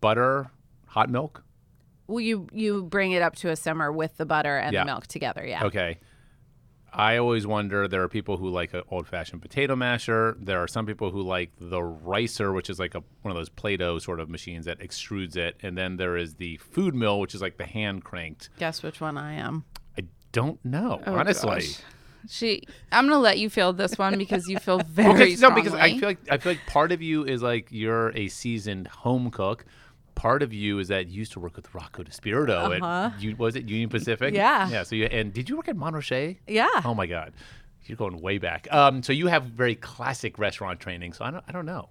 [0.01, 0.51] butter,
[0.87, 1.42] hot milk.
[2.07, 4.83] Well, you you bring it up to a simmer with the butter and Yeah.
[4.83, 5.44] the milk together.
[5.46, 5.64] Yeah.
[5.64, 5.98] Okay.
[6.90, 10.35] I always wonder there are people who like an old fashioned potato masher.
[10.40, 13.51] There are some people who like the ricer, which is like a one of those
[13.51, 15.57] Play Doh sort of machines that extrudes it.
[15.62, 18.48] And then there is the food mill, which is like the hand cranked.
[18.59, 19.64] Guess which one I am.
[19.98, 21.61] I don't know, Oh, honestly.
[21.61, 21.79] gosh.
[22.29, 25.51] She I'm going to let you feel this one because you feel very Okay, no,
[25.51, 28.89] because I feel like I feel like part of you is like you're a seasoned
[28.89, 29.65] home cook.
[30.15, 33.55] Part of you is that you used to work with Rocco DiSpirito at you was
[33.55, 34.35] it Union Pacific?
[34.35, 34.37] Uh-huh.
[34.37, 34.69] Yeah.
[34.69, 34.83] Yeah.
[34.83, 36.39] So you and did you work at Montrachet?
[36.49, 36.69] Yeah.
[36.85, 37.33] Oh my God,
[37.87, 38.67] you're going way back.
[38.73, 41.13] Um, so you have very classic restaurant training.
[41.13, 41.89] So I don't I don't know.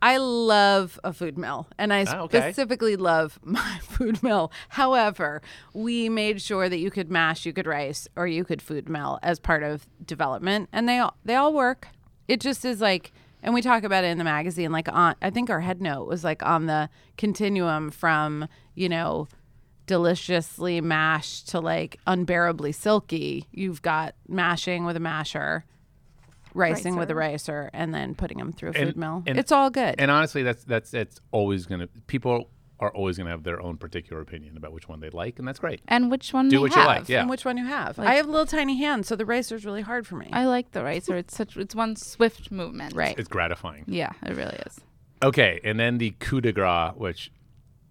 [0.00, 2.40] I love a food mill, and I Ah, okay.
[2.40, 4.52] specifically love my food mill.
[4.70, 5.42] However,
[5.74, 9.18] we made sure that you could mash, you could rice, or you could food mill
[9.22, 11.88] as part of development, and they all they all work.
[12.28, 13.10] It just is like,
[13.42, 14.70] and we talk about it in the magazine.
[14.70, 19.26] Like on, I think our head note was like on the continuum from you know
[19.86, 23.46] deliciously mashed to like unbearably silky.
[23.50, 25.64] You've got mashing with a masher.
[26.54, 29.22] Ricing with a ricer and then putting them through a food And- mill.
[29.26, 29.96] and- it's all good.
[29.98, 33.76] And honestly, that's that's that's always gonna people are always going to have their own
[33.76, 35.80] particular opinion about which one they like, and that's great.
[35.88, 36.86] And which one Do they what you have.
[36.86, 37.22] like, yeah.
[37.22, 37.98] And which one you have?
[37.98, 40.28] Like- I have little tiny hands, so the racer's really hard for me.
[40.32, 41.16] I like the ricer.
[41.16, 42.94] It's such it's one swift movement.
[42.94, 43.18] Right.
[43.18, 43.82] It's gratifying.
[43.88, 44.80] Yeah, it really is.
[45.24, 47.32] Okay, and then the coup de grace, which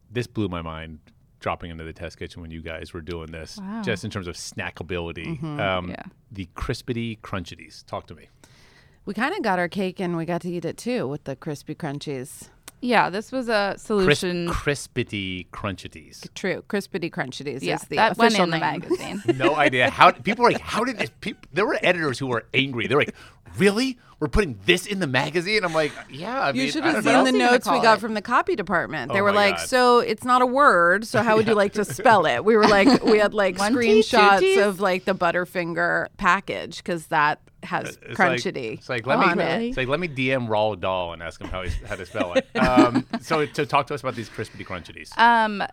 [0.10, 1.00] this blew my mind
[1.41, 3.82] dropping into the test kitchen when you guys were doing this, Wow.
[3.84, 5.38] just in terms of snackability.
[5.38, 5.60] Mm-hmm.
[5.60, 6.04] Um, Yeah.
[6.32, 7.86] The crispity crunchities.
[7.86, 8.30] Talk to me.
[9.08, 11.36] We kind of got our cake and we got to eat it too with the
[11.36, 12.50] crispy crunchies.
[12.80, 14.48] Yeah, this was a Crisp, solution.
[14.50, 16.32] crispity crunchities.
[16.36, 19.24] True, crispity crunchities yeah, is the that went official in the magazine.
[19.36, 20.62] No idea how people were like.
[20.62, 21.10] How did this?
[21.22, 22.86] People, there were editors who were angry.
[22.86, 23.15] They're like,
[23.58, 23.98] "Really?
[24.20, 27.04] We're putting this in the magazine?" I'm like, "Yeah." I You mean, should have don't
[27.04, 27.24] seen know.
[27.24, 28.02] the else are you gonna notes we got it?
[28.02, 29.12] from the copy department.
[29.13, 29.67] They Oh were like, God.
[29.67, 31.06] "So it's not a word.
[31.06, 33.74] So how would you like to spell it?" We were like, we had like One
[33.76, 34.60] screenshots Ts?
[34.62, 38.70] of like the Butterfinger package because that has It's crunchity.
[38.72, 39.43] Like, it's like let on me.
[39.43, 39.62] it.
[39.63, 42.34] It's like let me DM Roald Dahl and ask him how, he's, how to spell
[42.34, 42.48] it.
[42.56, 45.17] Um, so to talk to us about these crispity crunchities.
[45.17, 45.63] Um,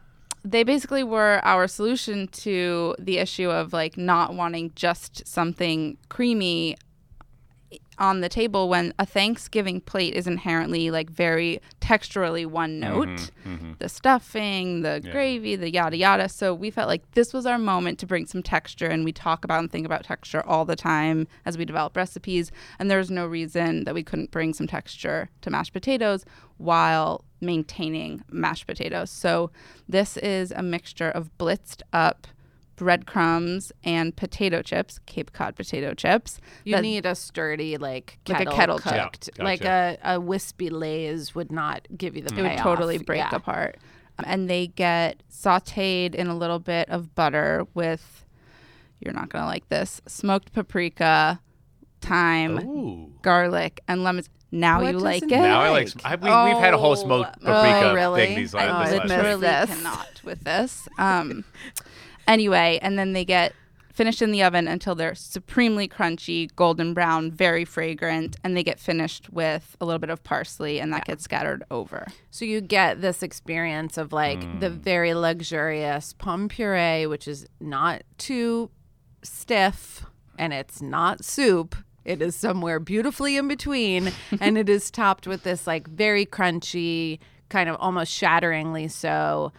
[0.46, 6.76] they basically were our solution to the issue of like not wanting just something creamy
[7.98, 13.30] on the table when a Thanksgiving plate is inherently like very texturally one mm-hmm, note.
[13.46, 13.72] Mm-hmm.
[13.78, 15.12] The stuffing, the Yeah.
[15.12, 16.28] gravy, the yada yada.
[16.28, 19.44] So we felt like this was our moment to bring some texture and we talk
[19.44, 23.26] about and think about texture all the time as we develop recipes and there's no
[23.26, 26.24] reason that we couldn't bring some texture to mashed potatoes
[26.56, 29.10] while maintaining mashed potatoes.
[29.10, 29.50] So
[29.88, 32.26] this is a mixture of blitzed up
[32.76, 36.40] breadcrumbs and potato chips, Cape Cod potato chips.
[36.64, 39.12] You that- need a sturdy like Like a kettle, kettle chip.
[39.12, 39.30] cooked.
[39.38, 43.18] Yeah, Like a, a wispy lays would not give you the it would totally break
[43.18, 43.34] Yeah.
[43.34, 43.76] apart.
[44.24, 48.24] And they get sauteed in a little bit of butter with,
[49.00, 51.40] you're not going to like this, smoked paprika,
[52.00, 53.12] thyme, Ooh.
[53.22, 54.28] garlic, and lemons.
[54.52, 55.30] Now What you like it?
[55.30, 55.92] Now I like.
[55.96, 56.04] like?
[56.04, 58.20] I, we, we've had a whole smoked Oh, paprika oh, really?
[58.26, 59.70] thing these I last, I last miss literally this.
[59.70, 60.88] cannot with this.
[60.98, 61.44] Um,
[62.26, 63.52] anyway, and then they get
[63.92, 68.80] finished in the oven until they're supremely crunchy, golden brown, very fragrant, and they get
[68.80, 72.04] finished with a little bit of parsley, and that gets scattered over.
[72.32, 74.80] So you get this experience of like the Mm.
[74.80, 78.70] very luxurious pomme puree, which is not too
[79.22, 80.04] stiff
[80.38, 81.76] and it's not soup.
[82.04, 84.10] It is somewhere beautifully in between,
[84.40, 87.20] and it is topped with this like very crunchy,
[87.54, 89.52] kind of almost shatteringly so,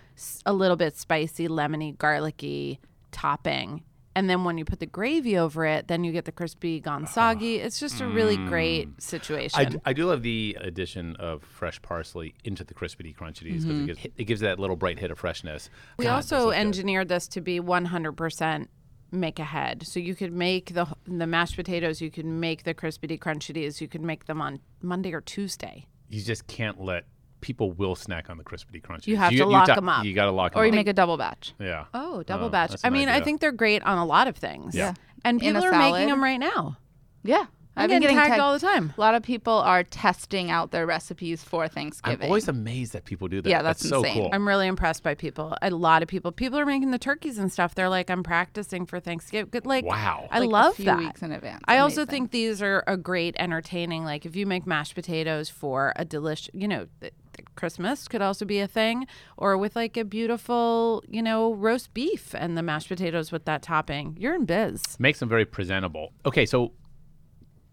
[0.45, 2.77] a little bit spicy, lemony, garlicky
[3.11, 3.83] topping.
[4.17, 7.61] And then when you put the gravy over it, then you get the crispy gonzagi.
[7.61, 7.65] Ah.
[7.65, 8.49] It's just a really mm.
[8.49, 9.57] great situation.
[9.57, 13.65] I, d- I do love the addition of fresh parsley into the crispity crunchities because
[13.65, 13.85] it, mm-hmm.
[13.85, 15.69] gives, it gives that little bright hit of freshness.
[15.97, 16.57] We God, also so good.
[16.57, 18.67] engineered this to be 100%
[19.11, 19.87] make ahead.
[19.87, 23.87] So you could make the the mashed potatoes, you could make the crispity crunchities, you
[23.87, 25.85] could make them on Monday or Tuesday.
[26.09, 27.05] You just can't let
[27.45, 29.05] people will snack on the crispity crunchies.
[29.05, 30.03] You have to lock ta- 'em up.
[30.03, 30.63] You got to lock them Or up.
[30.63, 31.53] Or you make a double batch.
[31.59, 31.85] yeah.
[31.93, 32.71] Oh, oh double Oh, batch.
[32.83, 34.73] I an mean, I think they're great on a lot of things.
[34.73, 34.95] Yeah.
[35.23, 36.77] And people are making them right now.
[37.23, 37.45] Yeah.
[37.77, 38.93] I'm I've been getting getting tagged tagged all the time.
[38.97, 42.21] A lot of people are testing out their recipes for Thanksgiving.
[42.21, 43.49] I'm always amazed that people do that.
[43.49, 44.13] Yeah, that's so insane.
[44.13, 44.29] cool.
[44.31, 45.57] I'm really impressed by people.
[45.61, 46.31] A lot of people.
[46.31, 47.75] People are making the turkeys and stuff.
[47.75, 49.49] They're like, I'm practicing for Thanksgiving.
[49.51, 50.29] Good, Like, Wow.
[50.31, 50.99] I Like, love a few that.
[50.99, 51.63] weeks in advance.
[51.67, 54.05] I also think these are a great entertaining.
[54.05, 57.13] Like if you make mashed potatoes for a delicious, you know, th- th-
[57.55, 62.33] Christmas could also be a thing, or with like a beautiful, you know, roast beef
[62.37, 64.15] and the mashed potatoes with that topping.
[64.19, 64.81] You're in biz.
[64.99, 66.11] Makes them very presentable.
[66.25, 66.73] Okay, so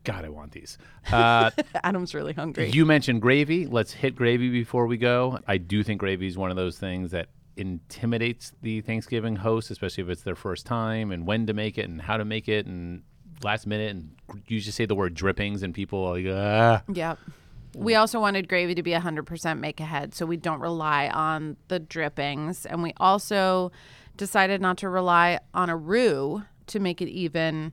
[0.04, 0.78] God, I want these.
[1.12, 1.50] Uh,
[1.82, 2.70] Adam's really hungry.
[2.70, 3.66] you mentioned gravy.
[3.66, 5.38] Let's hit gravy before we go.
[5.48, 10.04] I do think gravy is one of those things that intimidates the Thanksgiving host, especially
[10.04, 12.66] if it's their first time, and when to make it and how to make it,
[12.66, 13.02] and
[13.42, 13.90] last minute.
[13.90, 14.10] And
[14.46, 16.82] you just say the word drippings, and people are like, ah.
[16.92, 17.18] Yep.
[17.74, 21.78] We also wanted gravy to be 100% make ahead, so we don't rely on the
[21.78, 22.66] drippings.
[22.66, 23.72] And we also
[24.16, 27.72] decided not to rely on a roux to make it even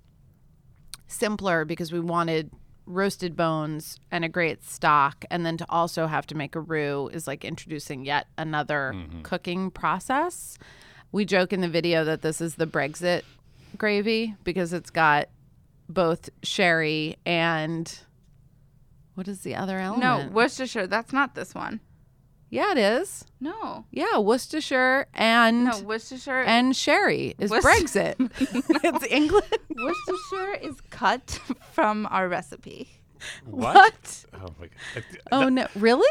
[1.07, 2.51] simpler because we wanted
[2.85, 5.25] roasted bones and a great stock.
[5.29, 9.21] And then to also have to make a roux is like introducing yet another mm-hmm.
[9.21, 10.57] cooking process.
[11.11, 13.23] We joke in the video that this is the Brexit
[13.77, 15.29] gravy because it's got
[15.87, 17.99] both sherry and
[19.19, 20.03] what is the other element?
[20.03, 20.29] no?
[20.33, 20.87] Worcestershire.
[20.87, 21.81] That's not this one.
[22.49, 23.25] yeah, it is.
[23.41, 26.43] No, Yeah, Worcestershire and no Worcestershire.
[26.43, 28.31] and sherry is Worcester- Brexit.
[28.83, 29.45] it's England.
[29.77, 31.39] Worcestershire is cut
[31.73, 32.89] from our recipe.
[33.45, 34.25] What?
[34.33, 35.03] Oh my God.
[35.33, 36.07] Oh no, really?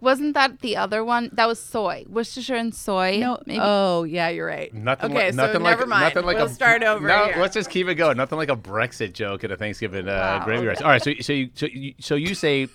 [0.00, 1.30] Wasn't that the other one?
[1.32, 2.04] That was soy.
[2.08, 3.18] Worcestershire and soy.
[3.18, 3.38] No.
[3.46, 3.60] maybe.
[3.62, 4.72] Oh yeah, you're right.
[4.72, 6.02] Nothing okay, like nothing so like never mind.
[6.14, 7.36] nothing like we'll a start over No, here.
[7.38, 8.16] let's just keep it going.
[8.16, 10.68] Nothing like a Brexit joke at a Thanksgiving uh, Wow, gravy okay.
[10.68, 10.82] rice.
[10.82, 12.68] All right, so so you so you, so you say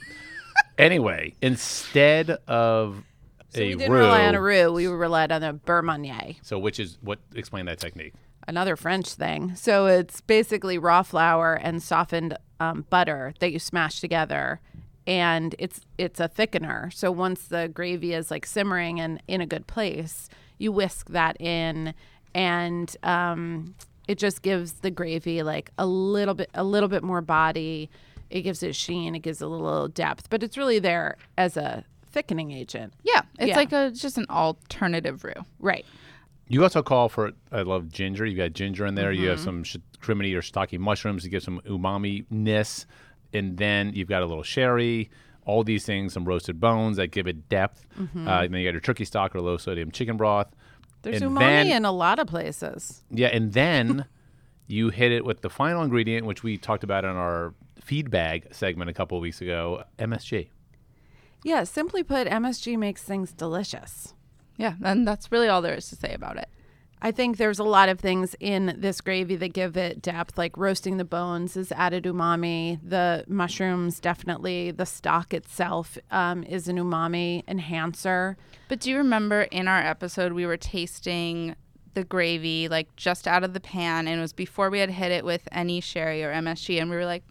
[0.78, 3.04] anyway instead of
[3.50, 4.00] So a we didn't roux.
[4.00, 4.72] rely on a roux.
[4.74, 7.20] We relied on a beurre manié, So which is what?
[7.36, 8.14] Explain that technique.
[8.48, 9.56] another French thing.
[9.56, 14.60] So it's basically raw flour and softened um, butter that you smash together,
[15.08, 16.92] and it's it's a thickener.
[16.94, 21.40] So once the gravy is like simmering and in a good place, you whisk that
[21.42, 21.94] in,
[22.34, 23.76] and um,
[24.08, 27.90] it just gives the gravy like a little bit a little bit more body.
[28.30, 29.14] It gives it sheen.
[29.16, 32.94] It gives it a little depth, but it's really there as a thickening agent.
[33.04, 33.56] Yeah, it's Yeah.
[33.56, 35.34] like a just an alternative roux.
[35.60, 35.86] Right.
[36.48, 38.26] You also call for I love ginger.
[38.26, 39.12] You got ginger in there.
[39.12, 42.86] You have some sh- cremini or shiitake mushrooms to give some umami ness,
[43.34, 45.10] and then you've got a little sherry.
[45.46, 47.86] All these things, some roasted bones that give it depth.
[48.00, 50.48] Uh, and then you got your turkey stock or low sodium chicken broth.
[51.02, 53.04] There's And umami then- in a lot of places.
[53.12, 54.06] Yeah, and then
[54.68, 58.48] you hit it with the final ingredient, which we talked about in our feed bag
[58.54, 60.48] segment a couple of weeks ago, MSG.
[61.44, 64.14] Yeah, simply put, MSG makes things delicious.
[64.56, 66.48] Yeah, and that's really all there is to say about it.
[67.06, 70.56] I think there's a lot of things in this gravy that give it depth, like
[70.56, 72.80] roasting the bones is added umami.
[72.82, 74.72] The mushrooms, definitely.
[74.72, 78.38] The stock itself um, is an umami enhancer.
[78.70, 81.58] But do you remember in our episode we were tasting
[81.94, 85.12] the gravy like just out of the pan and it was before we had hit
[85.12, 87.24] it with any sherry or MSG and we were like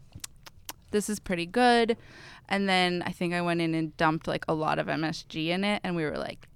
[0.91, 1.97] this is pretty good.
[2.47, 5.65] And then I think I went in and dumped like a lot of MSG in
[5.65, 6.47] it and we were like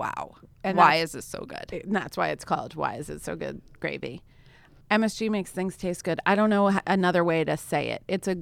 [0.00, 0.34] wow.
[0.64, 1.72] And why is this so good?
[1.84, 4.22] And that's why it's called Why Is It So Good Gravy.
[4.90, 6.18] MSG makes things taste good.
[6.26, 8.02] I don't know another way to say it.
[8.08, 8.38] It's a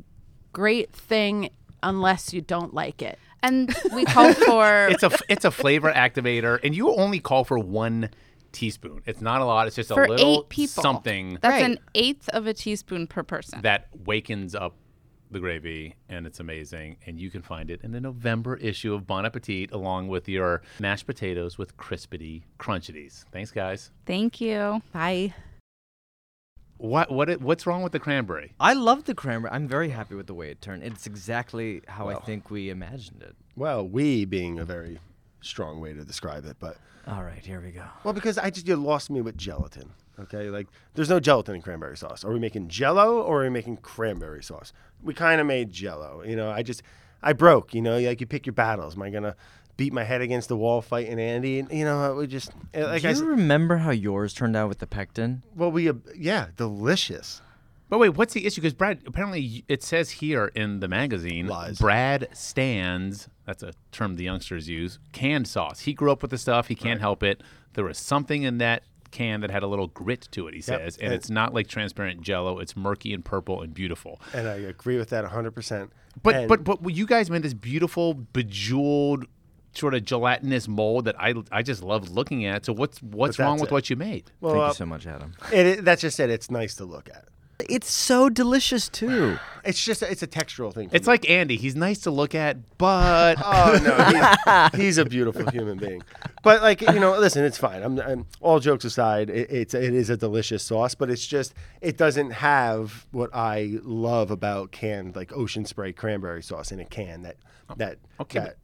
[0.52, 1.50] great thing
[1.82, 3.18] unless you don't like it.
[3.42, 7.58] And we call for It's a it's a flavor activator, and you only call for
[7.58, 8.10] one
[8.50, 9.02] teaspoon.
[9.06, 9.66] It's not a lot.
[9.68, 10.82] It's just for a little eight people.
[10.82, 11.64] something That's Right.
[11.70, 13.60] an eighth of a teaspoon per person.
[13.62, 14.74] that wakens up
[15.30, 16.96] the gravy, and it's amazing.
[17.06, 20.62] And you can find it in the November issue of Bon Appetit, along with your
[20.78, 23.24] mashed potatoes with crispity crunchities.
[23.32, 23.90] Thanks, guys.
[24.06, 24.82] Thank you.
[24.92, 25.34] Bye.
[26.78, 28.52] What what what's wrong with the cranberry?
[28.60, 29.52] I love the cranberry.
[29.52, 30.84] I'm very happy with the way it turned.
[30.84, 33.34] It's exactly how I think we imagined it.
[33.56, 35.00] Well, we being a very
[35.40, 36.76] strong way to describe it, but
[37.08, 37.82] All right, here we go.
[38.04, 39.90] well, because I just you lost me with gelatin.
[40.20, 42.24] Okay, like there's no gelatin in cranberry sauce.
[42.24, 44.72] Are we making Jello or are we making cranberry sauce?
[45.02, 46.22] We kind of made Jello.
[46.24, 46.82] You know, I just
[47.22, 47.72] I broke.
[47.74, 48.96] You know, like you pick your battles.
[48.96, 49.36] Am I gonna
[49.76, 51.60] beat my head against the wall fighting Andy?
[51.60, 54.56] And you know, we just eh, like Do I you said, remember how yours turned
[54.56, 55.42] out with the pectin?
[55.54, 57.40] well, we uh, yeah, delicious.
[57.90, 58.60] But wait, what's the issue?
[58.60, 61.78] Because Brad, apparently it says here in the magazine, Lies.
[61.78, 63.28] Brad stands.
[63.46, 64.98] That's a term the youngsters use.
[65.12, 65.80] Canned sauce.
[65.80, 66.68] He grew up with the stuff.
[66.68, 67.40] He can't help it.
[67.72, 70.54] There was something in that can that had a little grit to it.
[70.54, 72.58] He says, and and- it's not like transparent Jello.
[72.58, 74.20] It's murky and purple and beautiful.
[74.32, 75.90] And I agree with that 100%.
[76.22, 79.26] But And- but but you guys made this beautiful bejeweled
[79.74, 82.64] sort of gelatinous mold that I I just love looking at.
[82.64, 83.72] So what's what's wrong with it.
[83.72, 84.30] what you made?
[84.40, 85.34] well, Thank uh, you so much, Adam.
[85.52, 86.30] it, it, that's just it.
[86.30, 87.26] It's nice to look at.
[87.68, 89.36] It's so delicious too.
[89.64, 90.88] It's just it's a textural thing.
[90.88, 91.12] for It's me.
[91.12, 91.56] like Andy.
[91.56, 96.02] He's nice to look at, but Oh no, he's, he's a beautiful human being.
[96.44, 97.82] But like you know, listen, it's fine.
[97.82, 99.28] I'm, I'm all jokes aside.
[99.28, 103.78] It, it's it is a delicious sauce, but it's just it doesn't have what I
[103.82, 107.22] love about canned like ocean spray cranberry sauce in a can.
[107.22, 107.36] That
[107.76, 108.56] that Okay, that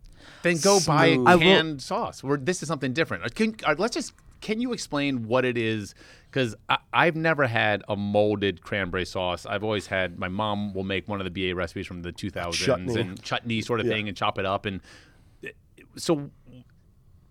[0.43, 1.27] then go buy a Smooth.
[1.27, 2.23] Will- canned sauce.
[2.23, 3.35] Where this is something different.
[3.35, 4.13] Can, uh, let's just.
[4.41, 5.95] Can you explain what it is?
[6.35, 6.57] Because
[6.93, 9.47] I've never had a molded cranberry sauce.
[9.47, 12.55] I've always had my mom will make one of the BA recipes from the 2000s
[12.55, 13.01] Chutney.
[13.01, 13.93] and chutney sort of Yeah.
[13.93, 14.81] thing and chop it up and
[15.95, 16.33] so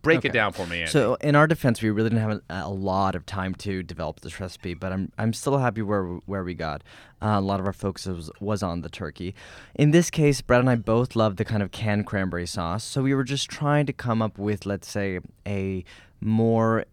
[0.04, 0.80] break it down for me.
[0.80, 0.92] Andy.
[0.92, 4.22] So in our defense, we really didn't have a, a lot of time to develop
[4.22, 6.82] this recipe, but I'm I'm still happy where where we got.
[7.22, 9.36] Uh, a lot of our focus was, was on the turkey.
[9.76, 13.02] In this case, Brad and I both love the kind of canned cranberry sauce, so
[13.04, 15.84] we were just trying to come up with, let's say, a
[16.22, 16.86] more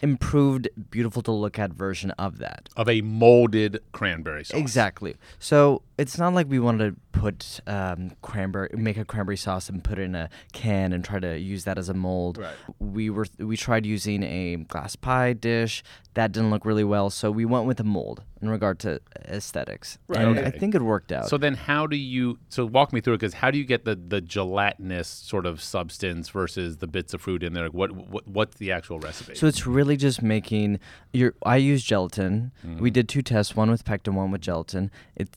[0.00, 2.68] improved, beautiful to look at version of that.
[2.76, 4.58] of a molded cranberry sauce.
[4.58, 5.16] Exactly.
[5.38, 9.84] So it's not like we wanted to put um, cranberry, make a cranberry sauce and
[9.84, 12.38] put it in a can and try to use that as a mold.
[12.38, 12.54] Right.
[12.78, 15.82] We were we tried using a glass pie dish
[16.14, 19.98] that didn't look really well, so we went with a mold in regard to aesthetics,
[20.08, 20.46] Right, and okay.
[20.46, 21.28] I think it worked out.
[21.28, 22.38] So then, how do you?
[22.48, 25.62] So walk me through it, because how do you get the the gelatinous sort of
[25.62, 27.68] substance versus the bits of fruit in there?
[27.68, 29.34] What, what what's the actual recipe?
[29.34, 30.80] So it's really just making
[31.12, 31.34] your.
[31.44, 32.52] I use gelatin.
[32.66, 32.82] Mm-hmm.
[32.82, 34.90] We did two tests, one with pectin, one with gelatin.
[35.16, 35.30] It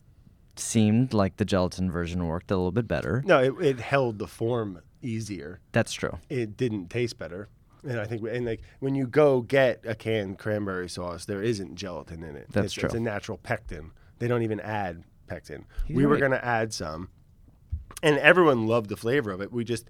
[0.57, 3.21] seemed like the gelatin version worked a little bit better.
[3.25, 5.59] no, it, it held the form easier.
[5.71, 6.17] That's true.
[6.29, 7.49] It didn't taste better.
[7.87, 11.75] And I think, and like when you go get a canned cranberry sauce, there isn't
[11.75, 12.47] gelatin in it.
[12.51, 12.87] That's it's, true.
[12.87, 13.91] It's a natural pectin.
[14.19, 15.65] They don't even add pectin.
[15.85, 17.09] He's we were going to add some,
[18.01, 19.51] and everyone loved the flavor of it.
[19.51, 19.87] We just,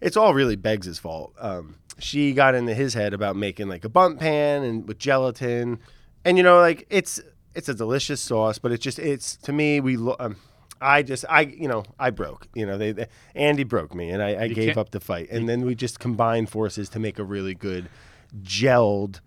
[0.00, 1.34] it's all really Beggs' fault.
[1.38, 5.80] Um, she got into his head about making like a Bundt pan and with gelatin,
[6.24, 7.20] and you know, like it's
[7.54, 9.96] it's a delicious sauce, but it's just it's to me we.
[9.96, 10.36] Lo- um,
[10.84, 14.22] I just I you know I broke you know they, they Andy broke me and
[14.22, 17.24] I, I gave up the fight and then we just combined forces to make a
[17.24, 17.88] really good
[18.42, 19.20] gelled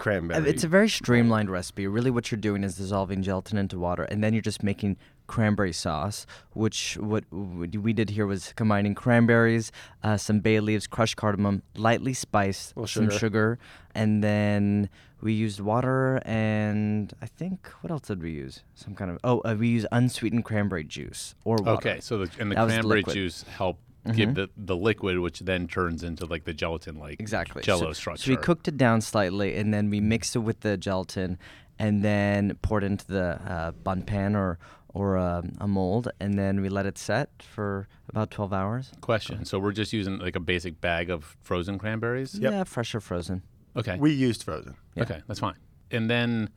[0.00, 0.48] cranberry.
[0.48, 1.86] It's a very streamlined recipe.
[1.86, 4.96] Really, what you're doing is dissolving gelatin into water, and then you're just making
[5.30, 6.26] cranberry sauce.
[6.52, 9.70] Which what we did here was combining cranberries,
[10.02, 13.18] uh, some bay leaves, crushed cardamom, lightly spiced, Little some sugar.
[13.18, 13.58] sugar,
[13.94, 14.90] and then
[15.22, 18.64] we used water and I think what else did we use?
[18.74, 21.70] Some kind of oh, uh, we used unsweetened cranberry juice or water.
[21.72, 23.78] Okay, so the, and the That cranberry juice help
[24.14, 27.62] give the, the liquid, which then turns into like the gelatin like Exactly.
[27.62, 28.22] Jello so, structure.
[28.24, 31.38] So we cooked it down slightly, and then we mixed it with the gelatin,
[31.78, 34.58] and then poured into the uh, Bundt pan or
[34.92, 38.92] or um, a mold, and then we let it set for about 12 hours.
[39.00, 39.44] Question.
[39.44, 42.34] So we're just using like a basic bag of frozen cranberries.
[42.38, 42.52] Yep.
[42.52, 43.42] Yeah, fresh or frozen.
[43.76, 43.96] Okay.
[43.98, 44.76] we used frozen.
[44.96, 45.04] Yeah.
[45.04, 45.54] Okay, that's fine.
[45.92, 46.50] And then,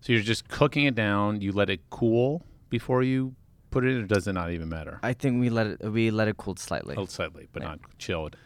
[0.00, 1.40] so you're just cooking it down.
[1.40, 3.34] You let it cool before you
[3.70, 4.98] put it in, or does it not even matter?
[5.02, 6.96] I think we let it we let it cool slightly.
[6.96, 8.36] Oh, slightly, but not chilled.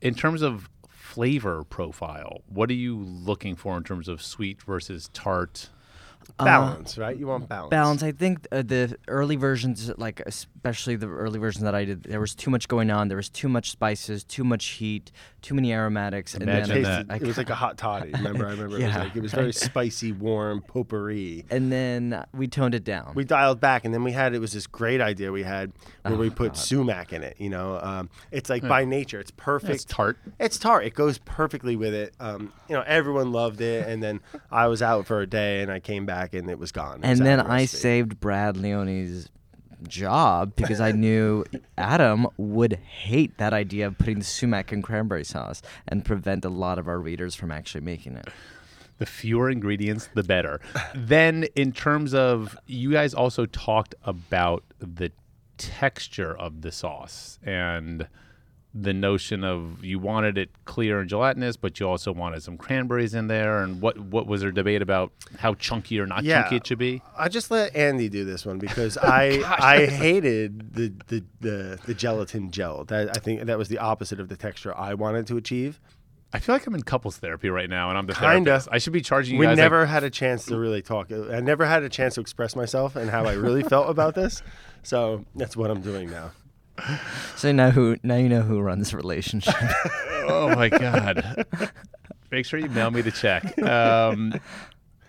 [0.00, 5.10] In terms of flavor profile, what are you looking for in terms of sweet versus
[5.12, 5.70] tart?
[6.38, 7.16] Balance, right?
[7.16, 7.70] You want balance.
[7.70, 8.02] Balance.
[8.02, 12.20] I think uh, the early versions, like especially the early version that I did, there
[12.20, 13.08] was too much going on.
[13.08, 15.10] There was too much spices, too much heat,
[15.42, 17.22] too many aromatics, Imagine and then Tasted, that.
[17.22, 18.10] it was like a hot toddy.
[18.14, 18.46] Remember?
[18.46, 18.76] I remember.
[18.76, 19.02] It was Yeah.
[19.04, 21.44] like it was very spicy, warm, potpourri.
[21.50, 23.12] and then we toned it down.
[23.14, 26.14] We dialed back, and then we had it was this great idea we had where
[26.14, 27.36] Oh, we put sumac in it.
[27.38, 29.74] You know, um, it's like by nature, it's perfect.
[29.74, 30.18] It's tart.
[30.38, 30.84] It's tart.
[30.84, 32.14] It goes perfectly with it.
[32.20, 35.70] Um, you know, everyone loved it, and then I was out for a day, and
[35.70, 37.00] I came back, and it was gone.
[37.02, 37.80] And was then I recipe.
[37.80, 39.28] saved Brad Leone's
[39.88, 41.44] job because I knew
[41.78, 46.48] Adam would hate that idea of putting the sumac in cranberry sauce and prevent a
[46.48, 48.28] lot of our readers from actually making it.
[48.98, 50.60] The fewer ingredients, the better.
[50.94, 55.10] then, in terms of, you guys also talked about the
[55.56, 58.08] texture of the sauce and
[58.72, 63.14] the notion of you wanted it clear and gelatinous, but you also wanted some cranberries
[63.14, 63.62] in there.
[63.62, 66.42] And what what was there debate about how chunky or not Yeah.
[66.42, 67.02] chunky it should be?
[67.18, 71.94] I just let Andy do this one because I I hated the, the the the
[71.94, 72.84] gelatin gel.
[72.84, 75.80] That I think that was the opposite of the texture I wanted to achieve.
[76.32, 78.44] I feel like I'm in couples therapy right now, and I'm the Kinda.
[78.50, 78.68] therapist.
[78.70, 79.58] I should be charging you we guys.
[79.58, 81.10] like- never had a chance to really talk.
[81.10, 84.42] I never had a chance to express myself and how I really felt about this.
[84.82, 86.30] So that's what I'm doing now.
[87.36, 89.54] So now who now you know who runs the relationship.
[90.28, 91.46] oh my god!
[92.30, 93.58] Make sure you mail me the check.
[93.62, 94.34] Um,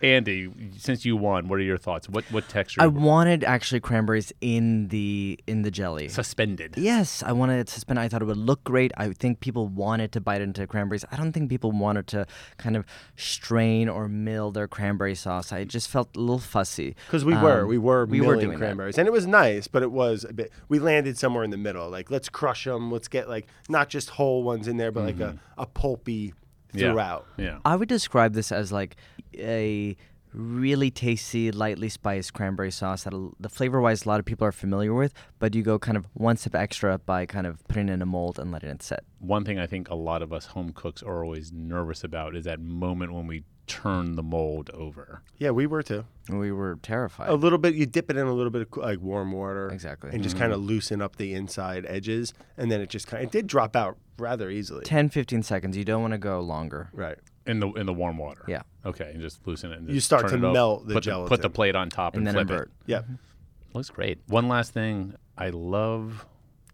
[0.04, 2.10] Andy, since you won, what are your thoughts?
[2.10, 2.82] What what texture?
[2.82, 6.08] I wanted actually cranberries in the in the jelly.
[6.10, 6.76] suspended.
[6.78, 7.98] Yes, I wanted it to spin.
[7.98, 8.92] I thought it would look great.
[8.98, 11.06] I think people wanted to bite into cranberries.
[11.12, 12.26] I don't think people wanted to
[12.58, 12.86] kind of
[13.16, 15.52] strain or mill their cranberry sauce.
[15.52, 16.96] I just felt a little fussy.
[17.08, 18.66] Because we were, Um, we were we were milling doing that.
[18.66, 20.52] cranberries, and it was nice, but it was a bit.
[20.70, 21.90] We landed somewhere in the middle.
[21.90, 22.92] Like let's crush them.
[22.92, 26.34] Let's get like not just whole ones in there, but like a, a pulpy
[26.74, 26.92] Yeah.
[26.92, 27.28] throughout.
[27.38, 27.60] Yeah.
[27.66, 28.96] I would describe this as like
[29.38, 29.96] a
[30.34, 34.52] really tasty, lightly spiced cranberry sauce that the flavor wise a lot of people are
[34.52, 37.94] familiar with, but you go kind of one step extra by kind of putting it
[37.94, 39.04] in a mold and letting it set.
[39.20, 42.46] One thing I think a lot of us home cooks are always nervous about is
[42.46, 45.22] that moment when we turn the mold over.
[45.38, 46.06] Yeah, we were too.
[46.30, 47.30] We were terrified.
[47.30, 47.74] A little bit.
[47.76, 50.12] You dip it in a little bit of like warm water, Exactly.
[50.12, 50.44] and just mm-hmm.
[50.44, 53.24] kind of loosen up the inside edges, and then it just kind.
[53.24, 54.84] of, It did drop out rather easily.
[54.84, 55.78] 10 15 seconds.
[55.78, 56.90] You don't want to go longer.
[56.94, 57.18] Right.
[57.48, 58.44] In the in the warm water.
[58.48, 58.62] Yeah.
[58.86, 59.80] Okay, and just loosen it.
[59.80, 62.14] And You start turn to it up, melt the put put the plate on top
[62.16, 62.68] and, And then flip invert.
[62.68, 62.74] it.
[62.92, 62.98] Yeah.
[63.00, 63.14] Mm-hmm.
[63.74, 64.20] Looks great.
[64.28, 66.26] One last thing, I love.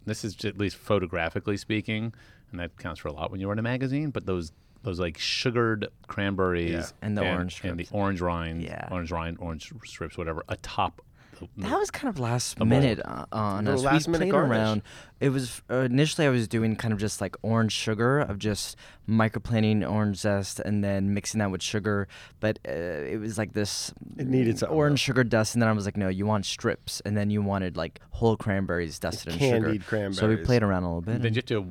[0.06, 2.14] This is at least photographically speaking,
[2.52, 4.10] and that counts for a lot when you're in a magazine.
[4.10, 4.52] But those
[4.84, 6.86] those like sugared cranberries Yeah.
[7.02, 8.88] And the orange and the orange rind, Yeah.
[8.92, 11.02] orange rind, orange strips, whatever, atop.
[11.40, 12.70] The, That was kind of last mold.
[12.70, 13.86] minute uh, on Little us.
[13.86, 14.58] last we minute played garnish.
[14.58, 14.82] around.
[15.20, 18.76] It was uh, initially I was doing kind of just like orange sugar of just
[19.10, 22.08] microplaning orange zest and then mixing that with sugar.
[22.40, 25.06] But uh, it was like this It needed something orange else.
[25.06, 27.78] sugar dust, and then I was like, no, you want strips, and then you wanted
[27.78, 29.78] like whole cranberries dusted in sugar.
[29.90, 31.22] candied So we played around a little bit.
[31.22, 31.66] then you have to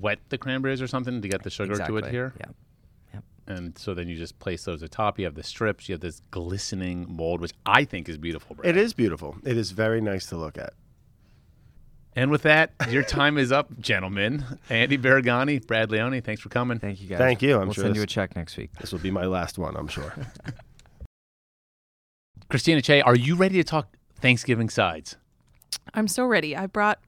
[0.00, 2.00] wet the cranberries or something to get the sugar exactly.
[2.00, 2.34] to adhere.
[2.40, 2.46] Yeah.
[3.48, 5.18] And so then you just place those atop.
[5.18, 5.88] You have the strips.
[5.88, 8.56] You have this glistening mold, which I think is beautiful.
[8.56, 8.76] Brad.
[8.76, 9.36] It is beautiful.
[9.44, 10.74] It is very nice to look at.
[12.16, 14.42] And with that, your time is up, gentlemen.
[14.70, 16.78] Andy Baragani, Brad Leone, thanks for coming.
[16.78, 17.18] Thank you guys.
[17.18, 17.56] Thank you.
[17.56, 17.66] I'm sure.
[17.66, 18.70] we'll sure send you a check next week.
[18.80, 20.14] This will be my last one, I'm sure.
[22.48, 25.16] Christina Chaey, are you ready to talk Thanksgiving sides?
[25.92, 26.56] I'm so ready.
[26.56, 27.00] I brought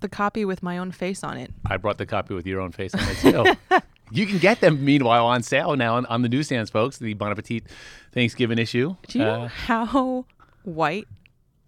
[0.00, 1.52] the copy with my own face on it.
[1.66, 3.78] I brought the copy with your own face on it too.
[4.10, 6.98] you can get them, meanwhile, on sale now on, on the newsstands, folks.
[6.98, 7.64] The Bon Appetit
[8.12, 8.96] Thanksgiving issue.
[9.06, 10.24] Do you know Uh, how
[10.64, 11.06] white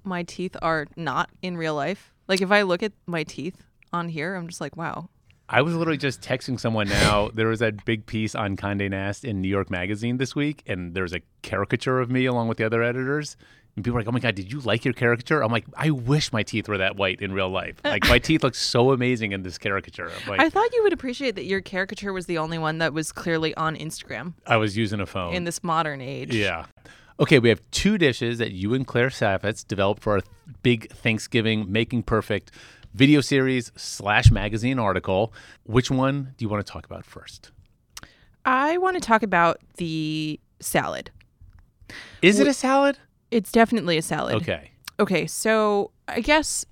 [0.05, 2.13] my teeth are not in real life?
[2.29, 3.63] Like if I look at my teeth
[3.93, 5.09] on here, I'm just like, wow.
[5.53, 7.29] I was literally just texting someone now.
[7.35, 10.95] there was that big piece on Condé Nast in New York Magazine this week, and
[10.95, 13.37] there's a caricature of me along with the other editors.
[13.81, 15.89] And people are like, "Oh my god, did you like your caricature?" I'm like, "I
[15.89, 17.77] wish my teeth were that white in real life.
[17.83, 21.35] Like my teeth look so amazing in this caricature." Like, I thought you would appreciate
[21.37, 25.01] that your caricature was the only one that was clearly on Instagram I was using
[25.01, 25.33] a phone.
[25.33, 26.35] in this modern age.
[26.35, 26.67] Yeah.
[27.19, 30.21] Okay, we have two dishes that you and Claire Saffitz developed for our
[30.63, 32.51] big Thanksgiving Making Perfect
[32.93, 35.33] video series slash magazine article.
[35.65, 37.51] Which one do you want to talk about first?
[38.45, 41.11] I want to talk about the salad.
[42.21, 42.99] Is it a salad?
[43.31, 44.35] It's definitely a salad.
[44.37, 44.71] Okay.
[44.99, 46.65] Okay, so I guess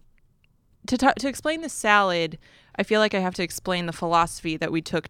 [0.86, 2.38] to ta- to explain the salad,
[2.76, 5.08] I feel like I have to explain the philosophy that we took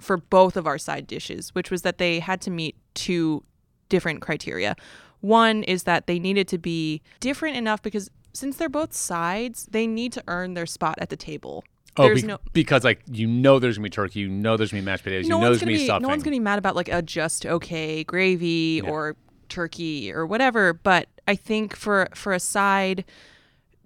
[0.00, 3.42] for both of our side dishes, which was that they had to meet two
[3.88, 4.76] different criteria.
[5.20, 9.86] One is that they needed to be different enough because since they're both sides, they
[9.86, 11.64] need to earn their spot at the table.
[11.96, 14.70] Oh, There's be- no because like you know there's gonna be turkey, you know there's
[14.70, 16.02] gonna be mashed potatoes, no you know there's gonna be stuffing.
[16.02, 18.90] no one's gonna be mad about like a just okay gravy Yeah.
[18.90, 19.16] or
[19.48, 20.72] turkey or whatever.
[20.72, 23.04] But I think for for a side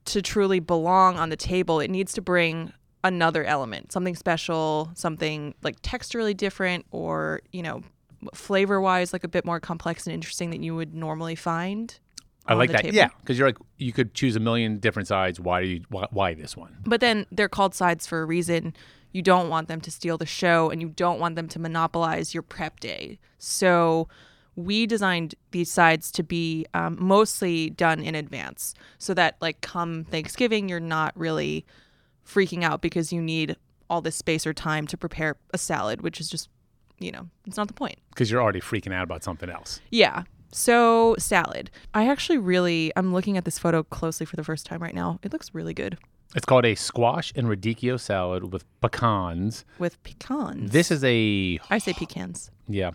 [0.06, 2.72] to truly belong on the table, it needs to bring
[3.04, 7.82] another element, something special, something like texturally different, or you know,
[8.34, 11.98] flavor wise, like a bit more complex and interesting than you would normally find.
[12.46, 12.82] I like that.
[12.82, 12.96] table.
[12.96, 15.38] Yeah, because you're like you could choose a million different sides.
[15.38, 16.76] Why do you why, why this one?
[16.84, 18.74] But then they're called sides for a reason.
[19.12, 22.34] You don't want them to steal the show and you don't want them to monopolize
[22.34, 23.18] your prep day.
[23.38, 24.08] So
[24.57, 30.05] we designed these sides to be um, mostly done in advance so that, like, come
[30.05, 31.64] Thanksgiving, you're not really
[32.26, 33.57] freaking out because you need
[33.88, 36.48] all this space or time to prepare a salad, which is just,
[36.98, 37.98] you know, it's not the point.
[38.11, 39.80] Because you're already freaking out about something else.
[39.90, 40.24] Yeah.
[40.53, 41.70] So, salad.
[41.94, 45.18] I actually really, I'm looking at this photo closely for the first time right now.
[45.22, 45.96] It looks really good
[46.36, 49.64] It's called a squash and radicchio salad with pecans.
[49.78, 50.70] with pecans.
[50.70, 52.50] This is a I say pecans.
[52.68, 52.90] yeah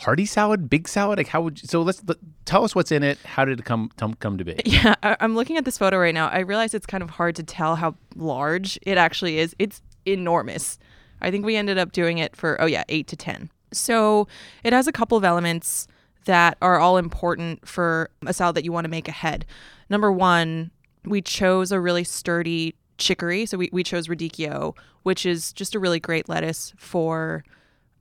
[0.00, 1.18] hearty salad, big salad.
[1.18, 1.82] Like how would you, so?
[1.82, 3.18] Let's let, tell us what's in it.
[3.24, 4.56] How did it come come, come to be?
[4.64, 6.28] Yeah, I- I'm looking at this photo right now.
[6.28, 9.54] I realize it's kind of hard to tell how large it actually is.
[9.58, 10.78] It's enormous.
[11.20, 13.50] I think we ended up doing it for, oh, yeah, eight to 10.
[13.72, 14.26] So
[14.64, 15.86] it has a couple of elements
[16.24, 19.44] that are all important for a salad that you want to make ahead.
[19.90, 20.70] Number one,
[21.04, 23.44] we chose a really sturdy chicory.
[23.46, 27.44] So we, we chose radicchio, which is just a really great lettuce for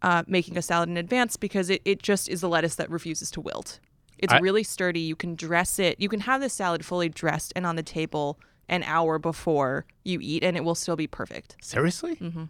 [0.01, 3.29] uh, making a salad in advance because it, it just is a lettuce that refuses
[3.31, 3.79] to wilt.
[4.17, 4.99] It's I- really sturdy.
[4.99, 5.99] You can dress it.
[5.99, 10.19] You can have the salad fully dressed and on the table an hour before you
[10.21, 11.55] eat, and it will still be perfect.
[11.61, 12.15] Seriously?
[12.17, 12.43] Mm-hmm.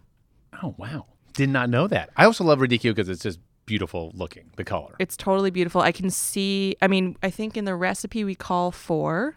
[0.62, 2.10] Oh wow, did not know that.
[2.16, 4.50] I also love radicchio because it's just beautiful looking.
[4.56, 4.96] The color.
[4.98, 5.80] It's totally beautiful.
[5.80, 6.76] I can see.
[6.82, 9.34] I mean, I think in the recipe we call for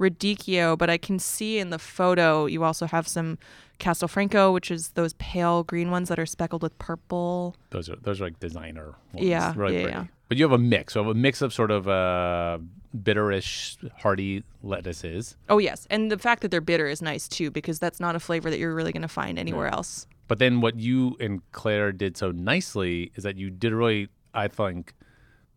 [0.00, 3.38] radicchio, but I can see in the photo you also have some
[3.78, 7.56] Castelfranco, which is those pale green ones that are speckled with purple.
[7.70, 9.26] Those are those are like designer ones.
[9.26, 10.04] Yeah, really yeah, yeah.
[10.28, 10.94] But you have a mix.
[10.94, 12.58] So a mix of sort of uh,
[12.96, 15.36] bitterish, hearty lettuces.
[15.48, 18.20] Oh yes, and the fact that they're bitter is nice too because that's not a
[18.20, 20.06] flavor that you're really going to find anywhere else.
[20.28, 24.46] But then what you and Claire did so nicely is that you did really, I
[24.46, 24.94] think,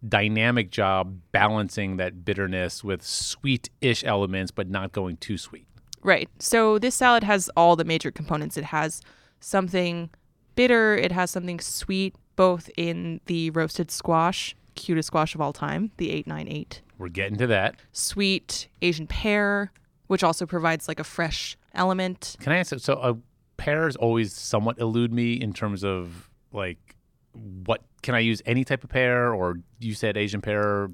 [0.07, 5.67] dynamic job balancing that bitterness with sweet-ish elements, but not going too sweet.
[6.01, 6.29] Right.
[6.39, 8.57] So this salad has all the major components.
[8.57, 9.01] It has
[9.39, 10.09] something
[10.55, 15.91] bitter, it has something sweet, both in the roasted squash, cutest squash of all time,
[15.97, 16.81] the 898.
[16.97, 17.75] We're getting to that.
[17.91, 19.71] Sweet Asian pear,
[20.07, 22.35] which also provides like a fresh element.
[22.39, 22.77] Can I ask?
[22.79, 23.13] So, uh,
[23.57, 26.92] pears always somewhat elude me in terms of like
[27.33, 28.41] what can I use?
[28.45, 30.89] Any type of pear, or you said Asian pear?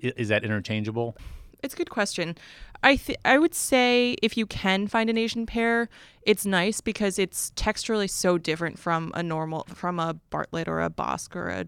[0.00, 1.16] Is that interchangeable?
[1.62, 2.36] It's a good question.
[2.82, 5.88] I th- I would say if you can find an Asian pear,
[6.22, 10.88] it's nice because it's texturally so different from a normal from a Bartlett or a
[10.90, 11.66] Bosc or a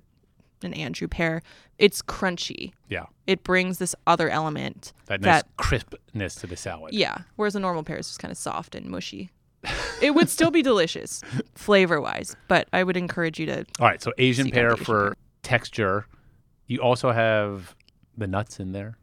[0.63, 1.43] an Anjou pear.
[1.79, 2.73] It's crunchy.
[2.89, 6.95] Yeah, It brings this other element that nice that crispness to the salad.
[6.95, 9.31] yeah, whereas a normal pear is just kind of soft and mushy.
[10.03, 11.23] It would still be delicious
[11.55, 14.69] flavor wise, but I would encourage you to All right, so Asian Seek out pear
[14.71, 15.17] the Asian for pear.
[15.43, 16.07] texture.
[16.67, 17.75] You also have
[18.17, 18.97] the nuts in there.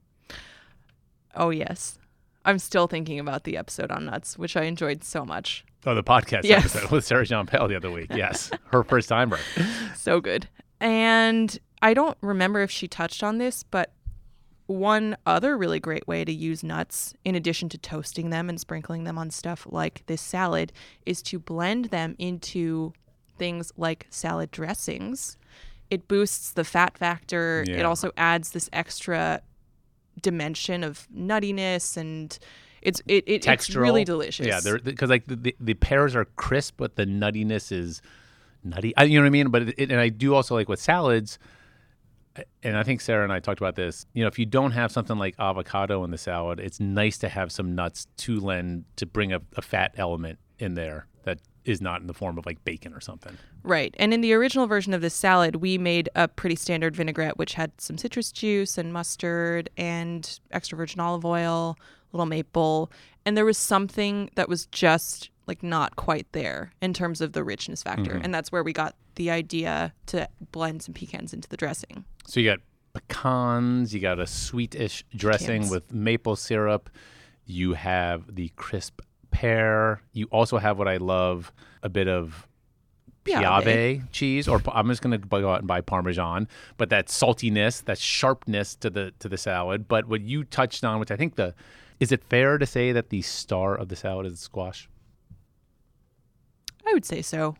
[1.36, 1.98] Oh yes.
[2.46, 5.66] I'm still thinking about the episode on nuts, which I enjoyed so much.
[5.86, 6.76] Oh, the podcast Yes.
[6.76, 8.08] episode with Sarah Jampel the other week.
[8.14, 9.38] Yes, her first timer.
[9.96, 10.48] so good.
[10.80, 13.92] And I don't remember if she touched on this, but
[14.70, 19.04] one other really great way to use nuts, in addition to toasting them and sprinkling
[19.04, 20.72] them on stuff like this salad,
[21.08, 22.94] is to blend them into
[23.40, 25.38] things like salad dressings.
[25.90, 27.64] It boosts the fat factor.
[27.80, 29.42] It also adds this extra
[30.22, 32.38] dimension of nuttiness and
[32.82, 34.46] it's it, it it's really delicious.
[34.48, 38.02] Yeah, because like the, the, the pears are crisp, but the nuttiness is
[38.64, 38.96] nutty.
[38.96, 39.50] I, you know what I mean?
[39.50, 41.40] But it- and I do also like with salads.
[42.64, 44.06] And I think Sarah and I talked about this.
[44.14, 47.30] You know, if you don't have something like avocado in the salad, it's nice to
[47.30, 51.82] have some nuts to lend to bring a, a fat element in there that is
[51.82, 53.38] not in the form of like bacon or something.
[53.64, 53.94] Right.
[54.00, 57.54] And in the original version of this salad, we made a pretty standard vinaigrette, which
[57.54, 62.92] had some citrus juice and mustard and extra virgin olive oil, a little maple.
[63.26, 67.44] And there was something that was just like not quite there in terms of the
[67.44, 68.12] richness factor.
[68.12, 68.24] Mm-hmm.
[68.24, 72.06] And that's where we got the idea to blend some pecans into the dressing.
[72.26, 72.60] So you got
[72.94, 75.72] pecans, you got a sweetish dressing Pecans.
[75.72, 76.90] with maple syrup.
[77.46, 80.02] You have the crisp pear.
[80.14, 81.52] You also have what I love,
[81.84, 82.48] a bit of
[83.26, 83.64] Piave.
[83.64, 86.48] Piave cheese, or I'm just going to go out and buy Parmesan.
[86.78, 89.88] But that saltiness, that sharpness to the to the salad.
[89.88, 91.54] But what you touched on, which I think the
[92.00, 94.90] is it fair to say that the star of the salad is squash?
[96.90, 97.56] I would say so.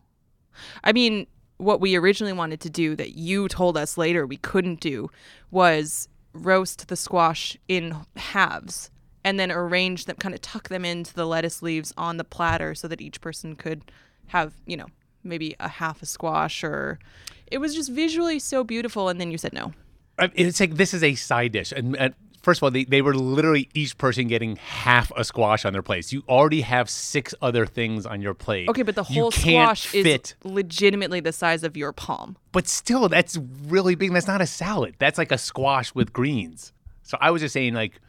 [0.82, 1.26] I mean,
[1.58, 5.10] what we originally wanted to do that you told us later we couldn't do
[5.50, 8.90] was roast the squash in halves
[9.24, 12.74] and then arrange them, kind of tuck them into the lettuce leaves on the platter
[12.74, 13.82] so that each person could
[14.28, 14.86] have, you know,
[15.22, 16.98] maybe a half a squash or
[17.46, 19.08] it was just visually so beautiful.
[19.08, 19.72] And then you said no.
[20.18, 23.14] It's like this is a side dish, and, and first of all, they, they were
[23.14, 26.12] literally each person getting half a squash on their plates.
[26.12, 28.68] You already have six other things on your plate.
[28.68, 30.06] Okay, but the whole squash fit.
[30.06, 32.36] is legitimately the size of your palm.
[32.52, 34.12] But still, that's really big.
[34.12, 34.96] That's not a salad.
[34.98, 36.72] That's like a squash with greens.
[37.02, 38.00] So I was just saying, like,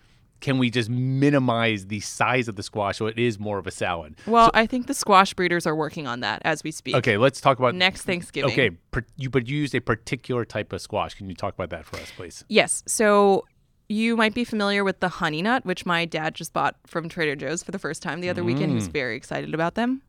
[0.42, 3.72] can we just minimize the size of the squash so it is more of a
[3.72, 4.16] salad?
[4.26, 6.96] Well, I think the squash breeders are working on that as we speak.
[6.96, 8.52] Okay, let's talk about Next Thanksgiving.
[8.52, 11.14] Okay, per, you but you used a particular type of squash.
[11.14, 12.44] Can you talk about that for us, please?
[12.50, 12.84] Yes.
[12.88, 13.46] So
[13.92, 17.36] you might be familiar with the honey nut, which my dad just bought from Trader
[17.36, 18.70] Joe's for the first time the other weekend.
[18.72, 18.94] He was Mm.
[18.94, 20.02] very excited about them.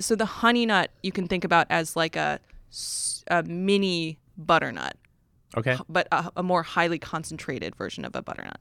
[0.00, 2.40] So the honey nut you can think about as like a,
[3.28, 4.96] a mini butternut,
[5.56, 5.76] Okay.
[5.88, 8.60] but a, a more highly concentrated version of a butternut.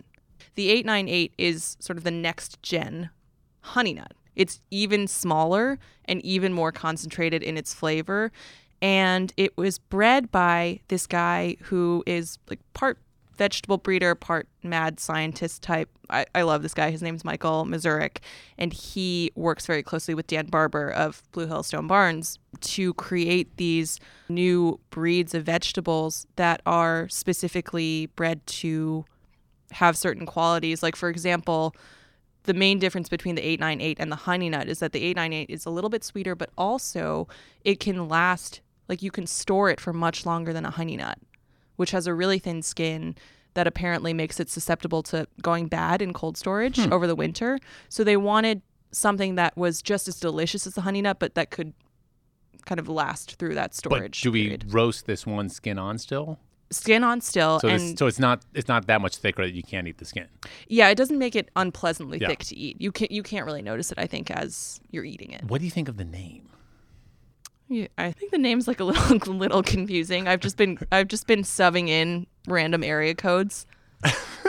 [0.55, 3.09] The 898 is sort of the next gen
[3.61, 4.13] honey nut.
[4.35, 8.31] It's even smaller and even more concentrated in its flavor.
[8.81, 12.97] And it was bred by this guy who is like part
[13.39, 15.89] vegetable breeder, part mad scientist type.
[16.09, 16.91] I, I love this guy.
[16.91, 18.17] His name's Michael Mazourek.
[18.57, 23.55] And he works very closely with Dan Barber of Blue Hill Stone Barns to create
[23.57, 29.05] these new breeds of vegetables that are specifically bred to
[29.71, 30.83] have certain qualities.
[30.83, 31.73] Like, for example,
[32.43, 35.65] the main difference between the 898 and the honey nut is that the 898 is
[35.65, 37.27] a little bit sweeter, but also
[37.63, 38.59] it can last,
[38.89, 41.17] like, you can store it for much longer than a honey nut,
[41.79, 43.15] which has a really thin skin
[43.53, 46.91] that apparently makes it susceptible to going bad in cold storage hmm.
[46.91, 47.57] over the winter.
[47.87, 48.61] So they wanted
[48.91, 51.71] something that was just as delicious as the honey nut, but that could
[52.65, 54.19] kind of last through that storage.
[54.21, 54.73] But do we period.
[54.73, 56.37] roast this one skin on still?
[56.71, 59.63] skin on still So, and so it's not it's not that much thicker that you
[59.63, 60.27] can't eat the skin.
[60.67, 62.27] Yeah, it doesn't make it unpleasantly Yeah.
[62.27, 62.79] thick to eat.
[62.79, 63.97] You can't you can't really notice it.
[63.97, 65.45] I think as you're eating it.
[65.45, 66.49] What do you think of the name?
[67.69, 70.27] Yeah, I think the name's like a little little confusing.
[70.27, 73.67] I've just been I've just been subbing in random area codes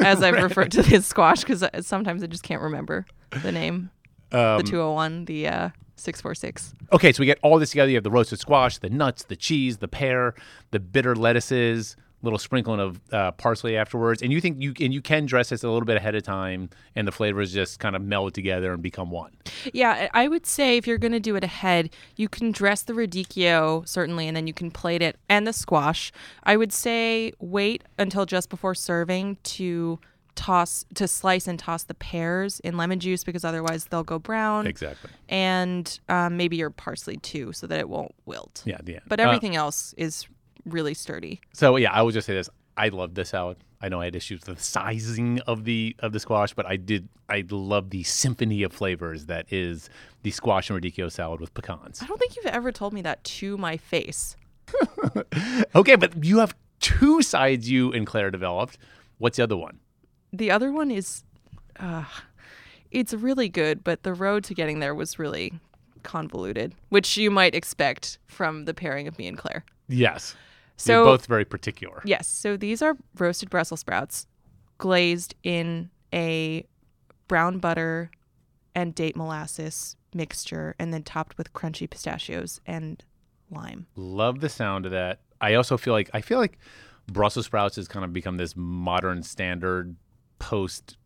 [0.02, 3.04] as I've referred to this squash because sometimes I just can't remember
[3.42, 3.90] the name.
[4.32, 6.74] Um, the 201, the uh, 646.
[6.92, 7.90] Okay, so we get all this together.
[7.90, 10.34] You have the roasted squash, the nuts, the cheese, the pear,
[10.70, 14.22] the bitter lettuces, little sprinkling of uh, parsley afterwards.
[14.22, 16.70] And you think you and you can dress this a little bit ahead of time,
[16.94, 19.32] and the flavors just kind of meld together and become one.
[19.72, 22.92] Yeah, I would say if you're going to do it ahead, you can dress the
[22.92, 26.12] radicchio certainly, and then you can plate it and the squash.
[26.44, 29.98] I would say wait until just before serving to
[30.36, 34.66] toss to slice and toss the pears in lemon juice because otherwise they'll go brown.
[34.66, 35.10] Exactly.
[35.28, 38.62] And um, maybe your parsley too, so that it won't wilt.
[38.64, 39.00] Yeah, end.
[39.06, 40.26] But Uh, everything else is
[40.64, 41.40] really sturdy.
[41.52, 42.48] So yeah, I would just say this.
[42.76, 43.58] I love this salad.
[43.82, 46.76] I know I had issues with the sizing of the of the squash, but I
[46.76, 47.08] did.
[47.28, 49.88] I love the symphony of flavors that is
[50.22, 52.02] the squash and radicchio salad with pecans.
[52.02, 54.36] I don't think you've ever told me that to my face.
[55.74, 58.78] Okay, but you have two sides you and Claire developed.
[59.18, 59.78] What's the other one?
[60.32, 61.22] The other one is,
[61.78, 62.04] uh,
[62.90, 65.52] it's really good, but the road to getting there was really
[66.02, 69.64] convoluted, which you might expect from the pairing of me and Claire.
[69.88, 70.34] Yes.
[70.80, 72.00] So You're both very particular.
[72.06, 74.26] yes, so these are roasted Brussels sprouts.
[74.78, 76.64] glazed in a
[77.28, 78.10] brown butter
[78.74, 83.04] and date molasses mixture, and then topped with crunchy pistachios and
[83.50, 83.86] lime.
[83.94, 85.20] Love the sound of that.
[85.40, 86.58] I also feel like I feel like
[87.12, 89.96] Brussels sprouts has kind of become this modern standard
[90.38, 90.96] post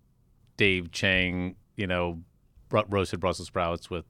[0.56, 2.20] Dave Chang, you know,
[2.70, 4.04] roasted Brussels sprouts with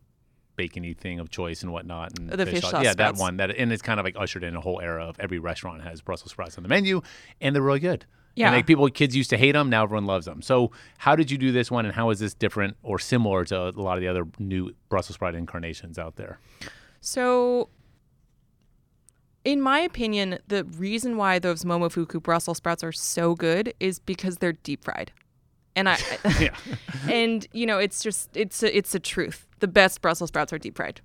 [0.56, 2.18] bacony thing of choice and whatnot.
[2.18, 3.18] And The fish sauce yeah, sprouts.
[3.18, 3.36] that one.
[3.38, 6.00] That and it's kind of like ushered in a whole era of every restaurant has
[6.00, 7.02] Brussels sprouts on the menu,
[7.40, 8.06] and they're really good.
[8.36, 8.48] Yeah.
[8.48, 9.70] And like people, kids used to hate them.
[9.70, 10.42] Now everyone loves them.
[10.42, 13.68] So, how did you do this one, and how is this different or similar to
[13.68, 16.40] a lot of the other new Brussels sprout incarnations out there?
[17.00, 17.68] So,
[19.44, 24.38] in my opinion, the reason why those Momofuku Brussels sprouts are so good is because
[24.38, 25.12] they're deep fried.
[25.76, 25.98] And I,
[26.40, 26.54] Yeah.
[27.10, 29.46] and you know, it's just it's a, it's a truth.
[29.64, 31.00] The best Brussels sprouts are deep fried.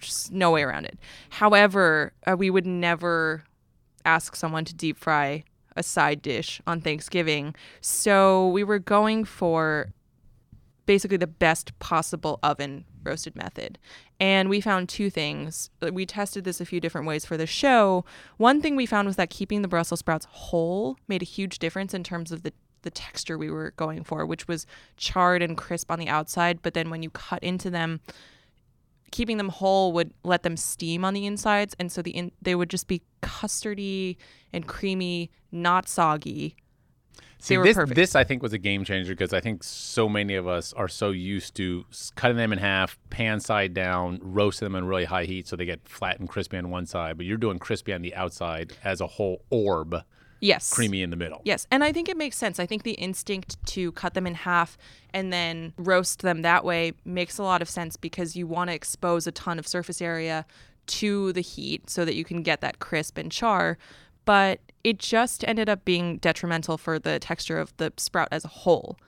[0.00, 0.98] Just no way around it.
[1.28, 3.44] However, uh, we would never
[4.04, 5.44] ask someone to deep fry
[5.76, 7.54] a side dish on Thanksgiving.
[7.80, 9.92] So we were going for
[10.86, 13.78] basically the best possible oven roasted method.
[14.18, 15.70] And we found two things.
[15.80, 18.04] We tested this a few different ways for the show.
[18.38, 21.94] One thing we found was that keeping the Brussels sprouts whole made a huge difference
[21.94, 22.52] in terms of the
[22.82, 24.66] the texture we were going for, which was
[24.96, 28.00] charred and crisp on the outside, but then when you cut into them,
[29.10, 32.54] keeping them whole would let them steam on the insides, and so the in, they
[32.54, 34.16] would just be custardy
[34.52, 36.56] and creamy, not soggy.
[37.42, 37.96] See, this, perfect.
[37.96, 40.88] this I think was a game changer because I think so many of us are
[40.88, 45.24] so used to cutting them in half, pan side down, roasting them in really high
[45.24, 47.16] heat so they get flat and crispy on one side.
[47.16, 50.04] But you're doing crispy on the outside as a whole orb,
[50.40, 50.72] Yes.
[50.72, 51.42] creamy in the middle.
[51.44, 52.58] Yes, and I think it makes sense.
[52.58, 54.78] I think the instinct to cut them in half
[55.12, 58.74] and then roast them that way makes a lot of sense because you want to
[58.74, 60.46] expose a ton of surface area
[60.86, 63.78] to the heat so that you can get that crisp and char.
[64.24, 68.48] But it just ended up being detrimental for the texture of the sprout as a
[68.48, 68.98] whole.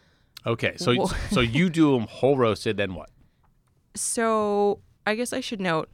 [0.47, 3.11] Okay, so so you do them whole roasted, then what?
[3.95, 5.89] So I guess I should note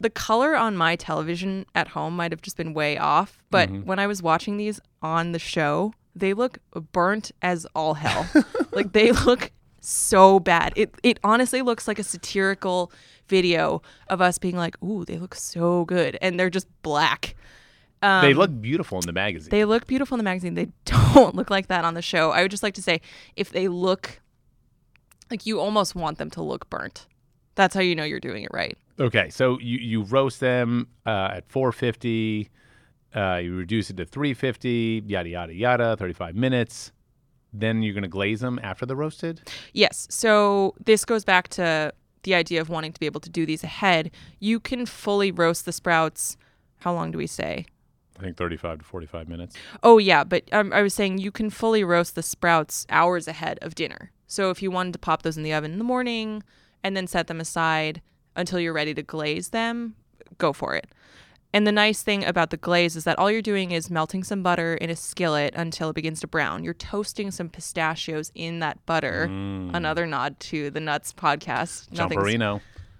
[0.00, 3.98] the color on my television at home might have just been way off, but when
[3.98, 6.58] I was watching these on the show, they look
[6.92, 8.26] burnt as all hell.
[8.72, 10.72] like they look so bad.
[10.76, 12.92] It it honestly looks like a satirical
[13.28, 17.36] video of us being like, "Ooh, they look so good," and they're just black.
[18.02, 19.50] Um, they look beautiful in the magazine.
[19.50, 20.54] they look beautiful in the magazine.
[20.54, 22.30] They don't look like that on the show.
[22.30, 23.00] I would just like to say
[23.36, 24.20] if they look
[25.30, 27.06] like you almost want them to look burnt.
[27.54, 28.76] That's how you know you're doing it right.
[29.00, 32.50] Okay, so you, you roast them uh, at 450.
[33.14, 35.04] Uh, you reduce it to 350.
[35.06, 35.96] Yada yada yada.
[35.96, 36.92] 35 minutes.
[37.52, 39.40] Then you're gonna glaze them after the roasted.
[39.72, 40.06] Yes.
[40.10, 41.92] So this goes back to
[42.22, 44.10] the idea of wanting to be able to do these ahead.
[44.38, 46.36] You can fully roast the sprouts.
[46.80, 47.66] How long do we say?
[48.18, 49.56] I think 35 to 45 minutes.
[49.82, 53.58] Oh yeah, but um, I was saying you can fully roast the sprouts hours ahead
[53.62, 54.12] of dinner.
[54.26, 56.42] So if you wanted to pop those in the oven in the morning
[56.84, 58.02] and then set them aside
[58.36, 59.94] until you're ready to glaze them,
[60.38, 60.86] go for it.
[61.52, 64.40] And the nice thing about the glaze is that all you're doing is melting some
[64.42, 66.62] butter in a skillet until it begins to brown.
[66.62, 69.24] You're toasting some pistachios in that butter.
[69.74, 71.90] Another nod to the Nuts podcast.
[72.04, 72.22] Nothing's-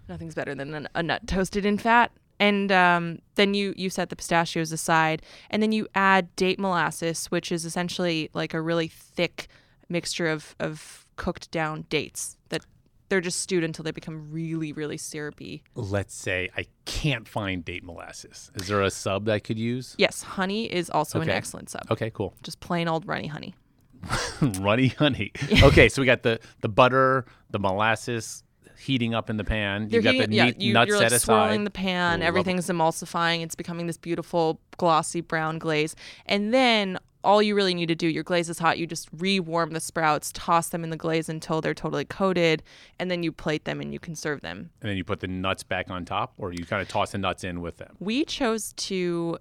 [0.09, 2.11] nothing's better than a, a nut toasted in fat
[2.41, 7.27] and um, then you you set the pistachios aside and then you add date molasses
[7.27, 9.47] which is essentially like a really thick
[9.89, 12.63] mixture of, of cooked down dates that
[13.11, 17.85] they're just stewed until they become really really syrupy Let's say I can't find date
[17.85, 18.51] molasses.
[18.55, 19.95] Is there a sub that I could use?
[19.99, 22.35] yes honey is also an excellent sub Okay, cool.
[22.43, 23.55] just plain old runny honey
[24.61, 25.31] Runny honey.
[25.63, 28.43] Okay, so we got the the butter, the molasses
[28.79, 29.91] heating up in the pan.
[29.91, 31.21] You got heating the it- yeah, you, nut you're set like aside.
[31.25, 32.21] swirling the pan.
[32.21, 32.27] Ooh, it.
[32.27, 33.43] everything's emulsifying.
[33.43, 35.95] It's becoming this beautiful, glossy brown glaze.
[36.25, 38.79] And then all you really need to do, your glaze is hot.
[38.79, 42.63] You just re-warm the sprouts, toss them in the glaze until they're totally coated,
[42.99, 44.71] and then you plate them and you can serve them.
[44.81, 47.19] and then you put the nuts back on top, or you kind of toss the
[47.19, 47.97] nuts in with them.
[47.99, 49.39] We chose to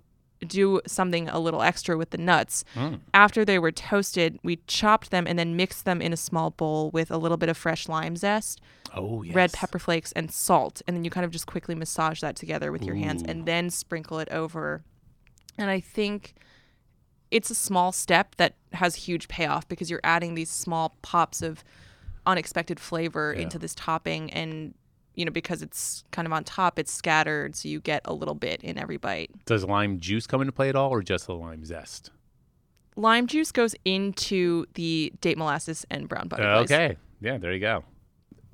[0.48, 2.64] do something a little extra with the nuts.
[2.76, 3.02] Mm.
[3.14, 6.92] After they were toasted, we chopped them and then mixed them in a small bowl
[6.92, 8.62] with a little bit of fresh lime zest.
[8.96, 9.36] Oh, yes.
[9.36, 12.72] red pepper flakes and salt and then you kind of just quickly massage that together
[12.72, 14.82] with your hands and then sprinkle it over
[15.60, 16.34] and i think
[17.32, 21.64] it's a small step that has huge payoff because you're adding these small pops of
[22.26, 23.44] unexpected flavor Yeah.
[23.44, 24.74] into this topping and
[25.16, 28.36] you know because it's kind of on top it's scattered so you get a little
[28.36, 31.34] bit in every bite Does lime juice come into play at all, or just the
[31.36, 32.12] lime zest?
[32.96, 36.72] lime juice goes into the date molasses and brown butter glaze.
[36.72, 36.98] Okay.
[37.22, 37.84] Yeah, there you go.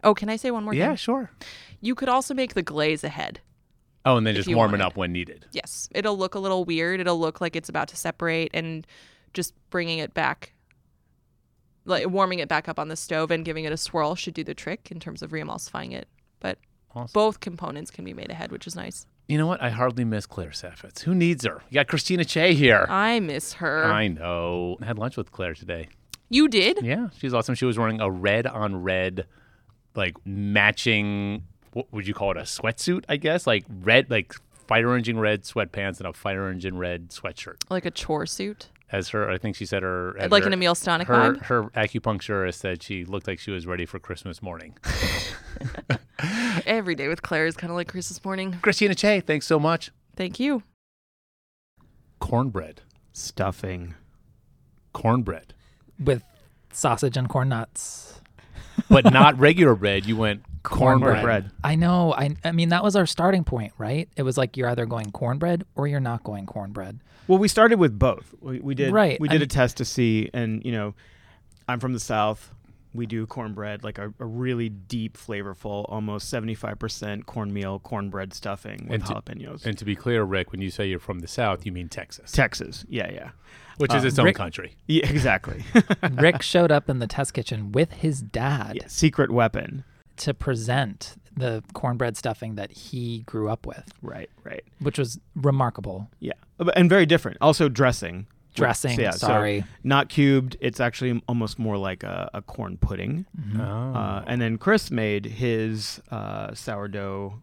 [0.03, 0.79] oh can i say one more thing?
[0.79, 1.31] Yeah, thing sure.
[1.81, 3.41] you could also make the glaze ahead
[4.05, 5.45] Oh, and then just warm it up when needed.
[5.51, 6.99] Yes, it'll look a little weird.
[6.99, 8.85] It'll look like it's about to separate, and
[9.33, 10.53] just bringing it back
[11.87, 14.43] like warming it back up on the stove and giving it a swirl should do
[14.43, 16.07] the trick in terms of reemulsifying it.
[16.39, 16.57] But
[16.95, 17.11] Awesome.
[17.13, 19.05] both components can be made ahead, which is nice.
[19.27, 19.61] You know what?
[19.61, 21.01] I hardly miss Claire Saffitz.
[21.01, 21.61] Who needs her?
[21.69, 22.85] You got Christina Chaey here.
[22.89, 23.83] I miss her.
[23.85, 24.77] I know.
[24.81, 25.89] I had lunch with Claire today.
[26.29, 26.79] you did?
[26.83, 27.53] Yeah, she's awesome.
[27.53, 29.27] She was wearing a red on red,
[29.95, 31.43] like matching.
[31.75, 32.37] What would you call it?
[32.37, 33.45] A sweatsuit, I guess.
[33.45, 37.57] Like red, like fire engine red sweatpants and a fire engine red sweatshirt.
[37.69, 38.69] Like a chore suit?
[38.93, 41.41] As her, I think she said her Like her, an Emil Stonick her, vibe?
[41.47, 44.77] her acupuncturist said she looked like she was ready for Christmas morning.
[46.65, 48.57] Every day with Claire is kind of like Christmas morning.
[48.61, 49.91] Christina Chaey, thanks so much.
[50.15, 50.63] Thank you.
[52.19, 53.95] Cornbread, Stuffing.
[54.93, 55.53] cornbread,
[55.99, 56.23] with
[56.71, 58.21] sausage and corn nuts.
[58.89, 60.05] but not regular bread.
[60.05, 61.13] You went cornbread.
[61.15, 61.51] Cornbread.
[61.63, 62.13] I know.
[62.13, 64.09] I I mean that was our starting point, right?
[64.15, 66.99] It was like you're either going cornbread or you're not going cornbread.
[67.27, 68.33] Well, we started with both.
[68.41, 70.93] We, we did Right, We did a mean- test to see, and you know,
[71.67, 72.51] I'm from the south.
[72.93, 79.01] We do cornbread, like a, a really deep, flavorful, almost 75% cornmeal cornbread stuffing with
[79.01, 79.65] And to- jalapenos.
[79.65, 82.31] And to be clear, Rick, when you say you're from the South, you mean Texas,
[82.31, 83.29] Texas, yeah, yeah,
[83.79, 84.75] which is uh, its own Rick- country.
[84.87, 85.65] yeah, exactly.
[86.13, 89.83] Rick showed up in the test kitchen with his dad Yeah, secret weapon.
[90.17, 94.63] To present the cornbread stuffing that he grew up with, Right, right.
[94.79, 96.09] which was remarkable.
[96.19, 96.33] Yeah,
[96.75, 97.37] and very different.
[97.41, 98.27] Also dressing.
[98.55, 99.65] Dressing, Yeah, so sorry.
[99.83, 100.55] not cubed.
[100.61, 103.25] It's actually almost more like a, a corn pudding.
[103.37, 103.59] Mm-hmm.
[103.59, 103.93] Oh.
[103.93, 107.41] Uh, and then Chris made his uh, sourdough.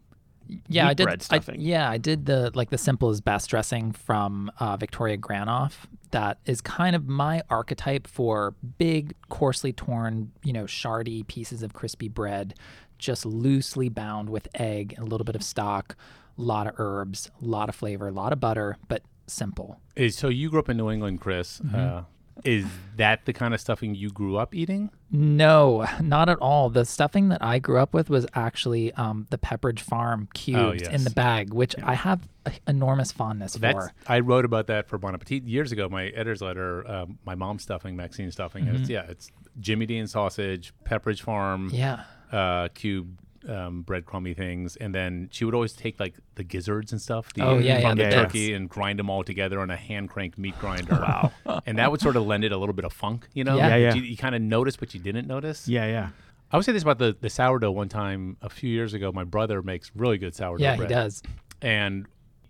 [0.67, 1.05] Yeah, I did.
[1.05, 5.17] bread I, yeah, I did the like the simple is best dressing from uh, Victoria
[5.17, 5.73] Granof.
[6.11, 11.73] That is kind of my archetype for big, coarsely torn, you know, shardy pieces of
[11.73, 12.53] crispy bread,
[12.97, 15.95] just loosely bound with egg and a little bit of stock,
[16.37, 19.79] a lot of herbs, a lot of flavor, a lot of butter, but simple.
[20.09, 21.59] So you grew up in New England, Chris.
[21.59, 21.75] Mm-hmm.
[21.75, 22.03] Uh,
[22.43, 22.65] is
[22.97, 24.89] that the kind of stuffing you grew up eating?
[25.11, 26.69] No, not at all.
[26.69, 30.87] The stuffing that I grew up with was actually um, the Pepperidge Farm cubes in
[30.87, 31.03] Oh, yes.
[31.03, 32.27] the bag, which I have
[32.67, 33.93] enormous fondness That's for.
[34.07, 35.87] I wrote about that for Bon Appetit years ago.
[35.87, 38.67] My editor's letter, um, my mom's stuffing, Maxine stuffing.
[38.67, 39.29] And it's, yeah, it's
[39.59, 41.75] Jimmy Dean sausage, Pepperidge Farm, Mm-hmm.
[41.75, 42.03] Yeah.
[42.31, 43.19] uh, cube
[43.49, 47.41] um, breadcrumby things, and then she would always take like the gizzards and stuff, the
[47.41, 50.09] Oh, yeah, from yeah, the the turkey, and grind them all together on a hand
[50.09, 50.93] cranked meat grinder.
[50.93, 51.31] wow,
[51.65, 53.55] and that would sort of lend it a little bit of funk, you know?
[53.57, 53.69] Yeah.
[53.69, 53.93] Yeah, yeah.
[53.95, 55.67] You, you kind of notice, but you didn't notice.
[55.67, 56.09] Yeah, yeah.
[56.51, 59.11] I would say this about the, the sourdough one time a few years ago.
[59.11, 60.89] My brother makes really good sourdough Yeah, bread.
[60.89, 61.23] he does.
[61.61, 62.05] And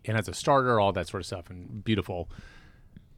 [0.06, 2.30] and as a starter, all that sort of stuff, and beautiful.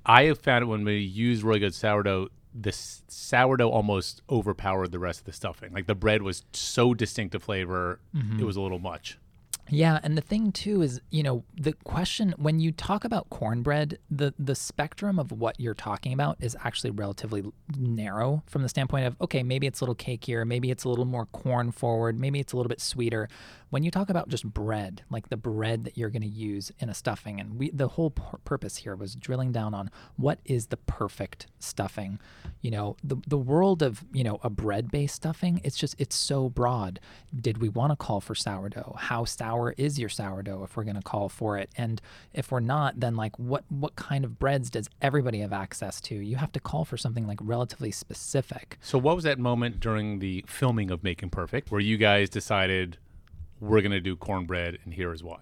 [0.06, 5.00] I have found it when we use really good sourdough, the sourdough almost overpowered the
[5.00, 5.74] rest of the stuffing.
[5.74, 8.40] Like the bread was so distinct a flavor, Mm-hmm.
[8.40, 9.18] it was a little much.
[9.70, 13.98] Yeah, and the thing too is, you know, the question when you talk about cornbread,
[14.12, 17.44] the the spectrum of what you're talking about is actually relatively
[17.78, 21.06] narrow from the standpoint of okay, maybe it's a little cakier, maybe it's a little
[21.06, 23.28] more corn forward, maybe it's a little bit sweeter.
[23.72, 26.88] When you talk about just bread, like the bread that you're going to use in
[26.90, 30.68] a stuffing, and we the whole pur- purpose here was drilling down on what is
[30.68, 32.20] the perfect stuffing.
[32.62, 36.16] You know, the the world of you know a bread based stuffing, it's just it's
[36.16, 37.00] so broad.
[37.36, 38.96] Did we want to call for sourdough?
[38.98, 41.70] How sour is your sourdough if we're going to call for it?
[41.78, 42.02] And
[42.34, 46.16] if we're not, then like what what kind of breads does everybody have access to?
[46.16, 48.78] You have to call for something like relatively specific.
[48.82, 52.98] So, what was that moment during the filming of Making Perfect where you guys decided
[53.60, 55.40] we're going to do cornbread, and here is why?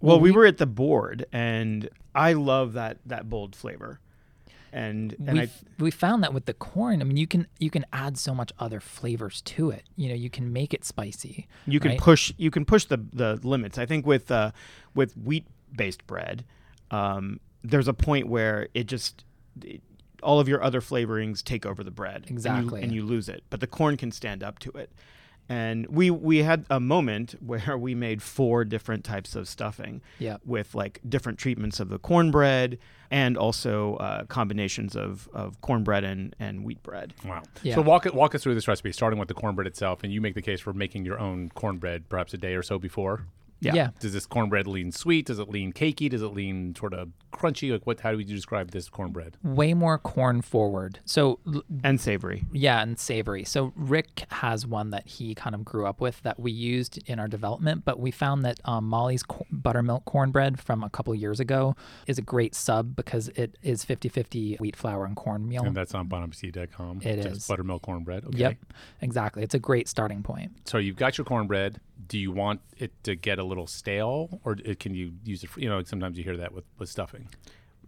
[0.00, 3.98] Well, we were at the board, and I love that that bold flavor,
[4.72, 7.70] and and we I we found that with the corn, I mean, you can you
[7.70, 9.84] can add so much other flavors to it.
[9.96, 11.46] You know, you can make it spicy.
[11.66, 12.00] you can right?
[12.00, 13.78] push you can push the the limits.
[13.78, 14.52] I think with uh,
[14.94, 16.44] with wheat based bread,
[16.90, 19.24] um, there's a point where it just
[19.62, 19.82] it,
[20.22, 22.82] all of your other flavorings take over the bread, and you- Exactly.
[22.82, 23.42] and you, lose it.
[23.50, 24.90] But the corn can stand up to it.
[25.50, 30.00] And we we had a moment where we made four different types of stuffing.
[30.18, 30.36] Yeah.
[30.46, 32.78] with like different treatments of the cornbread
[33.10, 37.12] and also uh, combinations of, of cornbread and, and wheat bread.
[37.24, 37.42] Wow.
[37.62, 37.74] Yeah.
[37.74, 40.34] So walk walk us through this recipe, starting with the cornbread itself, and you make
[40.34, 43.26] the case for making your own cornbread perhaps a day or so before.
[43.60, 43.74] Yeah.
[43.74, 43.90] yeah.
[43.98, 45.26] Does this cornbread lean sweet?
[45.26, 46.08] Does it lean cakey?
[46.08, 47.72] Does it lean sort of crunchy?
[47.72, 48.00] Like what?
[48.00, 49.36] How do you describe this cornbread?
[49.42, 51.00] Way more corn forward.
[51.04, 51.40] So
[51.82, 52.44] And savory.
[52.52, 53.44] Yeah, and savory.
[53.44, 57.18] So Rick has one that he kind of grew up with that we used in
[57.18, 61.40] our development, but we found that um, Molly's co- buttermilk cornbread from a couple years
[61.40, 61.76] ago
[62.06, 65.64] is a great sub because it is 50-50 wheat flour and cornmeal.
[65.64, 67.00] And that's on bonappetit.com.
[67.02, 68.24] It is buttermilk cornbread.
[68.26, 68.38] Okay.
[68.38, 68.56] Yep,
[69.00, 69.42] exactly.
[69.42, 70.52] It's a great starting point.
[70.64, 71.80] So you've got your cornbread.
[72.06, 75.50] Do you want it to get a little stale, or can you use it?
[75.50, 77.19] For, you know, sometimes you hear that with with stuffing.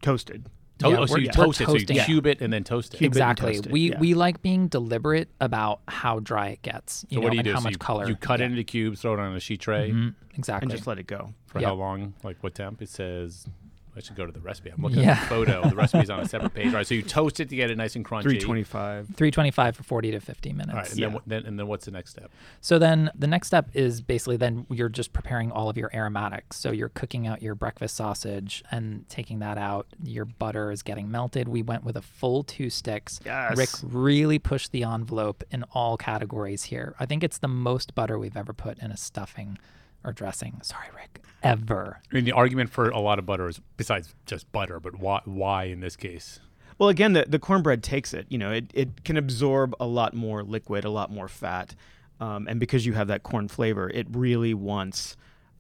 [0.01, 0.47] Toasted.
[0.78, 1.66] To- Yeah, oh, so we're- you we're toast it.
[1.66, 2.05] So you toasting it.
[2.07, 2.97] cube it and then toast it.
[2.99, 3.53] Cube it and exactly.
[3.55, 3.99] toast it, we yeah.
[4.01, 7.05] we like being deliberate about how dry it gets.
[7.09, 7.53] You So know, what do you and do?
[7.53, 9.41] how so much you, color you cut you it into cubes, throw it on a
[9.41, 9.95] sheet tray get.
[9.97, 10.64] Mhm, exactly.
[10.66, 11.35] and just let it go.
[11.47, 11.68] for Yep.
[11.68, 12.14] how long?
[12.24, 12.80] Like what temp?
[12.83, 13.47] It says.
[13.95, 14.70] I should go to the recipe.
[14.70, 15.11] I'm looking Yeah.
[15.12, 15.68] at the photo.
[15.68, 16.68] The recipe's on a separate page.
[16.68, 16.86] All right.
[16.86, 18.22] So you toast it to get it nice and crunchy.
[18.40, 19.07] 325.
[19.09, 20.70] 325 for 40 to 50 minutes.
[20.70, 20.90] All right.
[20.90, 21.09] And Yeah.
[21.11, 22.30] then, then and then what's the next step?
[22.62, 26.57] So then the next step is basically then you're just preparing all of your aromatics.
[26.57, 29.86] So you're cooking out your breakfast sausage and taking that out.
[30.03, 31.47] Your butter is getting melted.
[31.49, 33.20] We went with a full two sticks.
[33.26, 33.57] Yes.
[33.59, 36.95] Rick really pushed the envelope in all categories here.
[36.99, 39.59] I think it's the most butter we've ever put in a stuffing
[40.05, 40.61] or dressing.
[40.62, 41.22] Sorry, Rick.
[41.42, 42.00] Ever.
[42.11, 45.20] I mean, the argument for a lot of butter is besides just butter, but why?
[45.24, 46.40] Why in this case?
[46.78, 48.26] Well, again, the, the cornbread takes it.
[48.28, 51.74] You know, it, it can absorb a lot more liquid, a lot more fat.
[52.20, 55.16] Um, and because you have that corn flavor, it really wants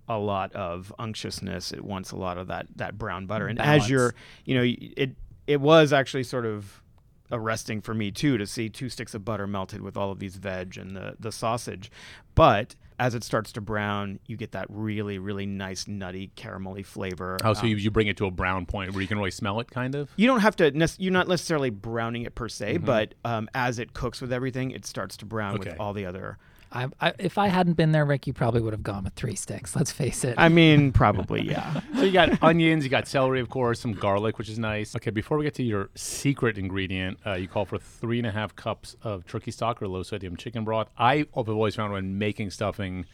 [0.08, 1.72] a lot of unctuousness.
[1.72, 3.46] It wants a lot of that, that brown butter.
[3.46, 3.84] And Balance.
[3.84, 4.14] as you're,
[4.44, 5.16] you know, it,
[5.46, 6.82] it was actually sort of
[7.30, 10.36] arresting for me too to see two sticks of butter melted with all of these
[10.36, 11.90] veg and the, the sausage.
[12.34, 17.36] But as it starts to brown, you get that really, really nice, nutty, caramelly flavor.
[17.42, 19.32] Oh, so Um, you, you bring it to a brown point where you can really
[19.32, 20.08] smell it, kind of.
[20.14, 20.70] you don't have to.
[20.70, 22.86] Nec- you're not necessarily browning it per se, Mm-hmm.
[22.86, 25.70] but um, as it cooks with everything, it starts to brown Okay.
[25.70, 26.38] with all the other.
[26.74, 29.34] I, I, if I hadn't been there, Rick, you probably would have gone with three
[29.34, 29.76] sticks.
[29.76, 30.34] Let's face it.
[30.38, 31.80] I mean, probably yeah.
[31.94, 34.96] So you got onions, you got celery, of course, some garlic, which is nice.
[34.96, 38.32] Okay, before we get to your secret ingredient, uh, you call for three and a
[38.32, 40.88] half cups of turkey stock or low sodium chicken broth.
[40.96, 43.06] I have always found when making stuffing,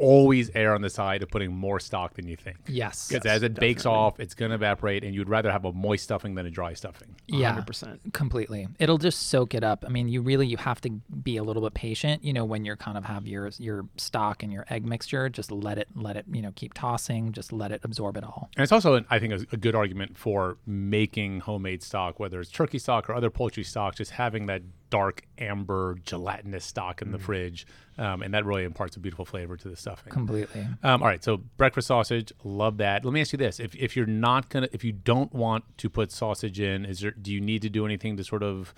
[0.00, 2.58] always err on the side of putting more stock than you think.
[2.66, 3.08] yes.
[3.08, 6.04] Because as it bakes off, it's going to evaporate, and you'd rather have a moist
[6.04, 7.14] stuffing than a dry stuffing.
[7.26, 7.60] Yeah.
[7.60, 8.12] 100%.
[8.12, 10.90] completely it'll just soak it up i mean you really you have to
[11.22, 14.42] be a little bit patient you know when you're kind of have your your stock
[14.42, 17.70] and your egg mixture just let it let it you know keep tossing just let
[17.72, 21.40] it absorb it all And it's also, I think, a, a good argument for making
[21.40, 25.96] homemade stock, whether it's turkey stock or other poultry stock, just having that dark amber
[26.04, 27.66] gelatinous stock in the fridge,
[27.98, 30.12] um, and that really imparts a beautiful flavor to the stuffing.
[30.12, 33.04] completely Um, all right, so breakfast sausage, love that.
[33.04, 35.88] Let me ask you this: if if you're not gonna, if you don't want to
[35.88, 37.12] put sausage in, is there?
[37.12, 38.74] Do you need to do anything to sort of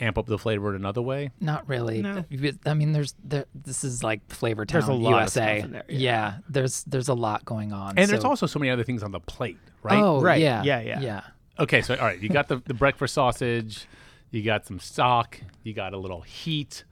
[0.00, 1.30] amp up the flavor in another way?
[1.40, 2.24] not really No.
[2.64, 5.64] I mean there's there this is like flavor town There's a lot of usa stuff
[5.64, 5.98] in there, yeah.
[5.98, 6.34] yeah.
[6.48, 9.18] there's there's a lot going on And there's also so many other things on the
[9.20, 10.00] plate, right?
[10.00, 10.40] oh Right.
[10.40, 11.00] yeah Yeah, yeah.
[11.00, 11.22] yeah
[11.60, 13.86] Okay, so all right, you got the, the breakfast sausage,
[14.30, 16.84] you got some stock, you got a little heat,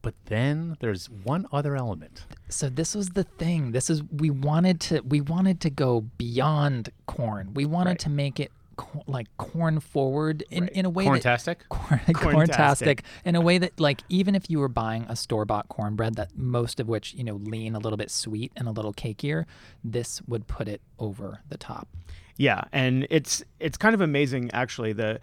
[0.00, 2.24] but then there's one other element.
[2.48, 6.90] so this was the thing this is we wanted to we wanted to go beyond
[7.06, 7.98] corn we wanted Right.
[8.00, 11.56] to make it co- like corn forward in, in a way that Corntastic.
[11.68, 12.46] corn Corntastic.
[12.48, 16.16] corntastic in a way that like even if you were buying a store bought cornbread
[16.16, 19.44] that most of which you know lean a little bit sweet and a little cakier
[19.84, 21.86] this would put it over the top
[22.36, 24.92] Yeah, and it's it's kind of amazing actually.
[24.94, 25.20] The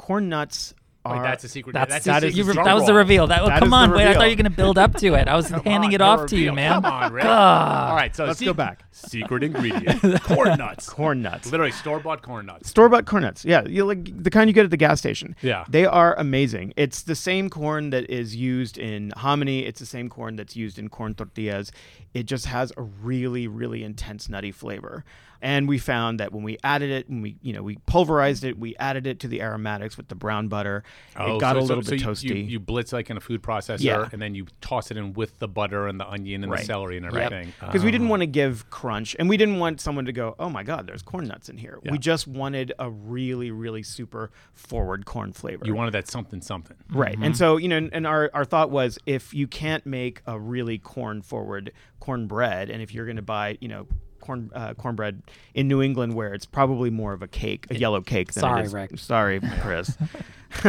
[0.00, 0.72] corn nuts
[1.04, 1.16] are.
[1.16, 1.72] Wait, that's a secret.
[1.72, 3.90] that's, that's that a is secret re- that was the reveal that, That come on
[3.92, 6.00] wait i thought you were gonna build up to it i was handing on, it
[6.02, 7.24] off the to you man Come on, Rick.
[7.24, 8.84] All right, so Let's sec- go back.
[8.92, 10.88] Secret ingredient: corn nuts.
[10.90, 11.50] corn nuts.
[11.50, 12.68] Literally store bought corn nuts.
[12.68, 13.46] Store bought corn nuts.
[13.46, 15.34] Yeah, you like the kind you get at the gas station.
[15.40, 15.64] Yeah.
[15.70, 16.74] They are amazing.
[16.76, 19.64] It's the same corn that is used in hominy.
[19.64, 21.72] It's the same corn that's used in corn tortillas.
[22.12, 25.04] It just has a really, really intense nutty flavor.
[25.42, 28.58] And we found that when we added it, when we you know we pulverized it,
[28.58, 30.82] we added it to the aromatics with the brown butter.
[31.18, 32.24] it got Oh, so- a little so bit you- toasty.
[32.28, 34.08] You, you blitz like in a food processor, Yeah.
[34.12, 36.96] and then you toss it in with the butter and the onion and the celery
[36.96, 37.52] and everything.
[37.60, 38.10] because we didn't Ah.
[38.10, 41.02] want to give crunch and we didn't want someone to go oh my god there's
[41.02, 41.92] corn nuts in here Yeah.
[41.92, 46.76] we just wanted a really really super forward corn flavor You wanted that something something.
[46.90, 50.38] right and so you know and our, our thought was if you can't make a
[50.38, 53.86] really corn forward cornbread and if you're going to buy you know
[54.20, 55.22] corn uh, cornbread
[55.54, 58.60] in New England where it's probably more of a cake a yellow cake than Sorry,
[58.62, 58.98] it is Rick.
[58.98, 59.96] sorry Chris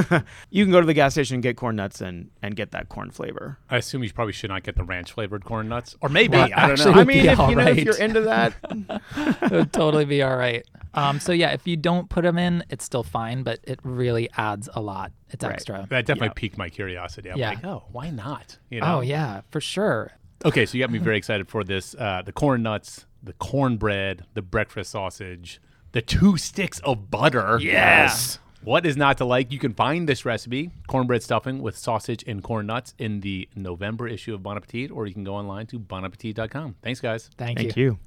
[0.51, 2.89] you can go to the gas station and get corn nuts and and get that
[2.89, 6.09] corn flavor I assume you probably should not get the ranch flavored corn nuts, or
[6.09, 6.91] maybe Well, I don't know.
[6.91, 7.83] I mean if you know if alright.
[7.83, 8.53] you're into that
[9.41, 10.65] it would totally be all right.
[10.93, 14.29] Um, so yeah, if you don't put them in, it's still fine, but it really
[14.35, 15.13] adds a lot.
[15.29, 15.53] It's Right.
[15.53, 15.87] extra.
[15.89, 16.33] That definitely Yeah.
[16.35, 17.31] piqued my curiosity.
[17.31, 17.51] I'm Yeah.
[17.51, 18.57] like, oh, why not?
[18.69, 18.97] You know?
[18.97, 20.11] Oh yeah, for sure.
[20.43, 21.95] Okay, so you got me very excited for this.
[21.97, 25.61] Uh, the corn nuts, the cornbread, the breakfast sausage,
[25.91, 27.59] the two sticks of butter.
[27.61, 28.39] Yes.
[28.63, 29.51] What is not to like?
[29.51, 34.07] You can find this recipe, cornbread stuffing with sausage and corn nuts, in the November
[34.07, 36.75] issue of Bon Appetit, or you can go online to bonappetit.com.
[36.83, 37.29] Thanks, guys.
[37.37, 37.83] Thank, thank you.
[37.83, 37.99] you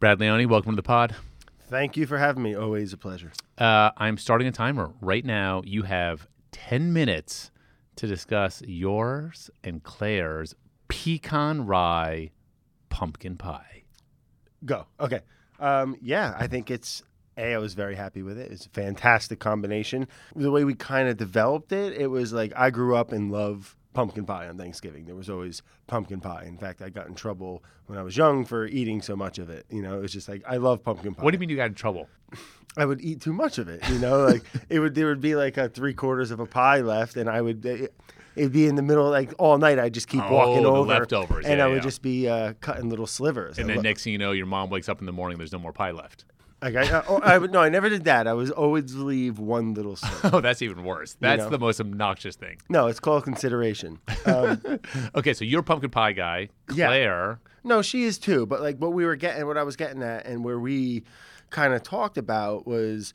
[0.00, 1.14] Brad Leone, welcome to the pod.
[1.68, 2.54] Thank you for having me.
[2.54, 3.32] Always a pleasure.
[3.56, 5.62] Uh, I'm starting a timer right now.
[5.64, 7.50] You have 10 minutes
[7.96, 10.54] to discuss yours and Claire's
[10.88, 12.30] pecan rye
[12.90, 13.84] pumpkin pie.
[14.64, 14.86] Go.
[15.00, 15.20] Okay.
[15.58, 17.02] Um, yeah, I think it's
[17.38, 17.54] a.
[17.54, 18.52] I was very happy with it.
[18.52, 20.06] It's a fantastic combination.
[20.36, 23.76] The way we kind of developed it, it was like I grew up and love
[23.92, 25.06] pumpkin pie on Thanksgiving.
[25.06, 26.44] There was always pumpkin pie.
[26.46, 29.50] In fact, I got in trouble when I was young for eating so much of
[29.50, 29.66] it.
[29.70, 31.24] You know, it was just like I love pumpkin pie.
[31.24, 32.08] What do you mean you got in trouble?
[32.76, 33.86] I would eat too much of it.
[33.88, 36.80] You know, like it would there would be like a three quarters of a pie
[36.80, 37.64] left, and I would.
[37.64, 37.94] It,
[38.36, 39.78] It'd be in the middle, like all night.
[39.78, 41.46] I'd just keep Oh, walking over, leftovers.
[41.46, 41.80] and Yeah, I would yeah.
[41.80, 43.58] just be uh, cutting little slivers.
[43.58, 45.38] And I then lo- next thing you know, your mom wakes up in the morning.
[45.38, 46.24] There's no more pie left.
[46.62, 48.26] Like I, I, oh, I would no, I never did that.
[48.28, 50.30] I was always leave one little sliver.
[50.36, 51.16] Oh, that's even worse.
[51.18, 51.48] That's know.
[51.50, 52.58] the most obnoxious thing.
[52.68, 53.98] no, it's called consideration.
[54.26, 54.60] Um,
[55.14, 56.50] Okay, so you're a pumpkin pie guy.
[56.74, 56.88] Yeah.
[56.88, 57.40] Claire.
[57.64, 58.44] no, she is too.
[58.46, 61.04] But like what we were getting, what I was getting at, and where we
[61.48, 63.14] kind of talked about was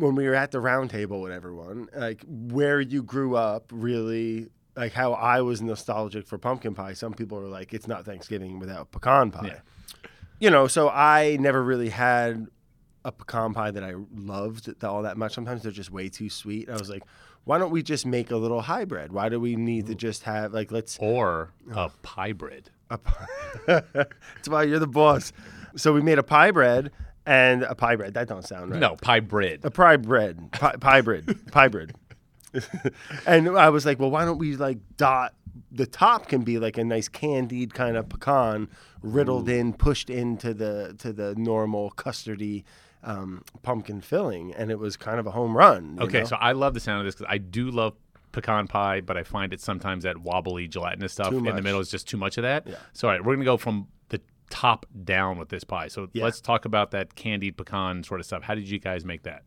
[0.00, 4.48] when we were at the round table with everyone, like where you grew up, really.
[4.76, 6.92] Like how I was nostalgic for pumpkin pie.
[6.94, 9.46] Some people are like, it's not Thanksgiving without pecan pie.
[9.48, 9.60] Yeah.
[10.38, 12.46] You know, so I never really had
[13.04, 15.34] a pecan pie that I loved all that much.
[15.34, 16.70] Sometimes they're just way too sweet.
[16.70, 17.02] I was like,
[17.44, 19.12] why don't we just make a little hybrid?
[19.12, 22.70] Why do we need to just have like let's Or a pie bread.
[22.90, 23.26] a pie.
[23.66, 25.32] That's why you're the boss.
[25.76, 26.90] So we made a pie bread
[27.26, 28.14] and a pie bread.
[28.14, 28.80] That don't sound right.
[28.80, 29.60] No, pie bread.
[29.62, 31.94] a pie bread, pie, pie bread, pie bread.
[33.26, 35.34] and I was like, well, why don't we like dot
[35.72, 38.68] the top can be like a nice candied kind of pecan
[39.02, 42.64] riddled in, pushed into the to the normal custardy
[43.02, 45.98] um, pumpkin filling, and it was kind of a home run.
[46.00, 46.26] Okay, know?
[46.26, 47.94] so I love the sound of this because I do love
[48.32, 51.90] pecan pie, but I find it sometimes that wobbly gelatinous stuff in the middle is
[51.90, 52.66] just too much of that.
[52.66, 52.76] Yeah.
[52.92, 53.88] So all right, we're gonna go from
[54.50, 55.88] top down with this pie.
[55.88, 56.24] So Yeah.
[56.24, 58.42] let's talk about that candied pecan sort of stuff.
[58.42, 59.42] How did you guys make that?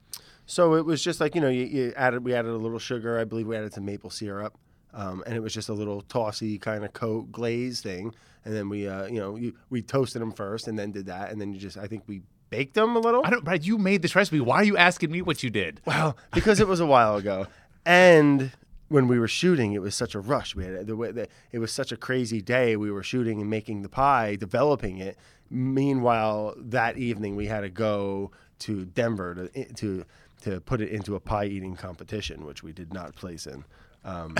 [0.45, 3.19] So it was just like you know, you, you added we added a little sugar.
[3.19, 4.57] I believe we added some maple syrup,
[4.93, 8.13] um, and it was just a little tossy kind of coat glaze thing.
[8.45, 11.31] And then we, uh, you know, you, we toasted them first, and then did that,
[11.31, 13.21] and then you just I think we baked them a little.
[13.25, 13.65] I don't, Brad.
[13.65, 14.41] You made this recipe.
[14.41, 15.79] Why are you asking me what you did?
[15.85, 17.47] Well, because it was a while ago,
[17.85, 18.51] and
[18.93, 20.55] when we were shooting, it was such a rush.
[20.55, 22.75] We had the way that it was such a crazy day.
[22.75, 25.17] We were shooting and making the pie, developing it.
[25.49, 28.29] Meanwhile, that evening we had to go
[28.59, 30.05] to Denver to to
[30.43, 33.63] to put it into a pie eating competition, which we did not place in.
[34.05, 34.35] Um,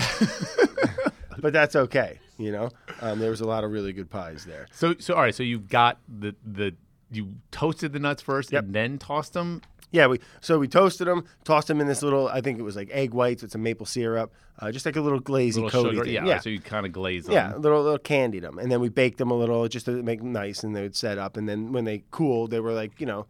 [1.40, 2.70] but that's okay, you know.
[3.00, 4.68] Um, there was a lot of really good pies there.
[4.70, 5.34] So so all right.
[5.34, 6.76] So you got the the
[7.10, 8.64] you toasted the nuts first Yep.
[8.66, 9.62] and then tossed them.
[9.94, 12.26] Yeah, we so we toasted them, tossed them in this little.
[12.26, 15.00] I think it was like egg whites with some maple syrup, uh, just like a
[15.00, 16.40] little glazy, Little sugar, yeah, yeah.
[16.40, 17.34] So you kind of glaze them.
[17.34, 20.02] Yeah, a little little candied them, and then we baked them a little just to
[20.02, 21.36] make them nice, and they would set up.
[21.36, 23.26] And then when they cooled, they were like you know,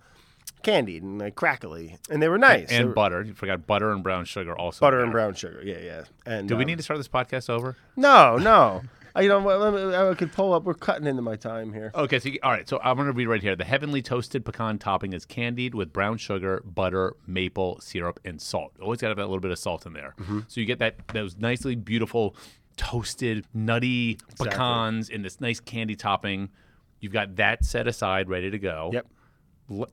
[0.62, 2.70] candied and like crackly, and they were nice.
[2.70, 3.20] And were- butter.
[3.20, 4.80] You forgot butter and brown sugar also.
[4.80, 5.60] butter and brown sugar.
[5.62, 6.04] Yeah, yeah.
[6.24, 7.76] And Do we um, need to start this podcast over?
[7.94, 8.84] No, no.
[9.16, 10.64] I, you know, I could pull up.
[10.64, 11.92] We're cutting into my time here.
[11.94, 13.54] Okay, so you- all right, so I'm going to read right here.
[13.54, 18.72] The heavenly toasted pecan topping is candied with brown sugar, butter, maple syrup, and salt.
[18.82, 20.14] Always got to have a little bit of salt in there.
[20.20, 20.40] Mm-hmm.
[20.48, 22.34] So you get that those nicely beautiful
[22.76, 26.48] toasted nutty pecans in this nice candy topping.
[26.98, 28.90] You've got that set aside, ready to go.
[28.92, 29.06] Yep.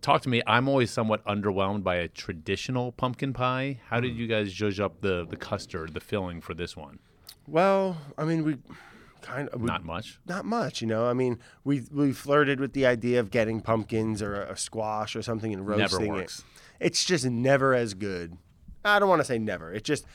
[0.02, 0.42] Talk to me.
[0.48, 3.80] I'm always somewhat underwhelmed by a traditional pumpkin pie.
[3.88, 4.02] How Mm.
[4.02, 7.00] did you guys judge up the the custard, the filling for this one?
[7.48, 8.58] Well, I mean, we
[9.22, 10.20] kind of we, Not much.
[10.28, 11.08] not much, you know.
[11.08, 15.16] I mean, we we flirted with the idea of getting pumpkins or a, a squash
[15.16, 16.40] or something and Never roasting works.
[16.40, 16.46] it.
[16.88, 18.38] It's just never as good.
[18.84, 19.72] I don't want to say never.
[19.74, 20.06] It's just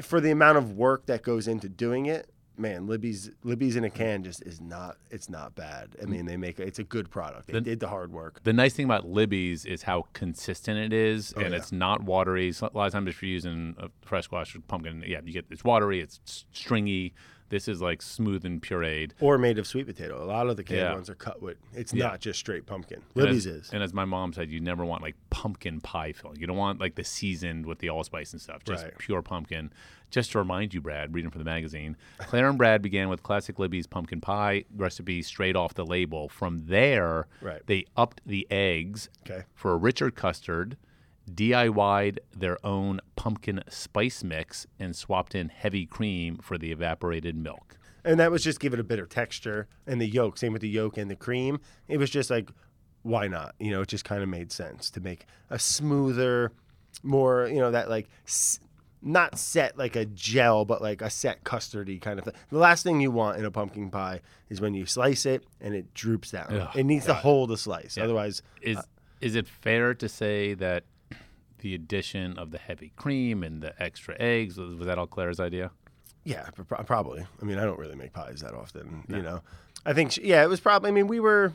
[0.00, 2.28] for the amount of work that goes into doing it.
[2.58, 4.98] Man, Libby's Libby's in a can just is not.
[5.10, 5.96] It's not bad.
[6.02, 7.46] I mean, they make it's a good product.
[7.46, 8.42] They The- did the hard work.
[8.44, 11.56] The nice thing about Libby's is how consistent it is, oh, and Oh, yeah.
[11.62, 12.52] it's not watery.
[12.52, 15.32] So a lot of times, if you're using a fresh squash or pumpkin, yeah, you
[15.32, 17.14] get it's watery, it's stringy.
[17.52, 19.10] This is like smooth and pureed.
[19.20, 20.24] Or made of sweet potato.
[20.24, 20.94] A lot of the canned Yeah.
[20.94, 21.58] ones are cut with.
[21.74, 22.06] It's Yeah.
[22.06, 23.02] not just straight pumpkin.
[23.14, 23.70] And Libby's as, is.
[23.74, 26.40] And as my mom said, you never want like pumpkin pie filling.
[26.40, 28.64] You don't want like the seasoned with the allspice and stuff.
[28.64, 28.96] Just Right.
[28.96, 29.70] pure pumpkin.
[30.10, 33.58] Just to remind you, Brad, reading from the magazine, Claire and Brad began with classic
[33.58, 36.30] Libby's pumpkin pie recipe straight off the label.
[36.30, 37.60] From there, Right.
[37.66, 39.44] they upped the eggs Okay.
[39.54, 40.78] for a richer custard,
[41.32, 47.78] DIY'd their own pumpkin spice mix, and swapped in heavy cream for the evaporated milk.
[48.04, 50.68] and that was just give it a bitter texture and the yolk same with the
[50.68, 51.60] yolk and the cream.
[51.88, 52.50] It was just like
[53.02, 53.54] why not?
[53.58, 56.52] You know it just kind of made sense to make a smoother
[57.02, 58.60] more you know that like s-
[59.00, 62.34] not set like a gel but like a set custardy kind of thing.
[62.50, 65.74] The last thing you want in a pumpkin pie is when you slice it and
[65.74, 66.46] it droops down.
[66.52, 68.04] Ugh, it needs to hold a slice Yeah.
[68.04, 68.82] otherwise Is uh,
[69.20, 70.84] is it fair to say that
[71.62, 75.40] the addition of the heavy cream and the extra eggs was, was that all Claire's
[75.40, 75.70] idea?
[76.24, 77.26] Yeah, pro- probably.
[77.40, 79.40] I mean, I don't really make pies that often, you know.
[79.84, 80.90] I think, she, yeah, it was probably.
[80.90, 81.52] I mean, we were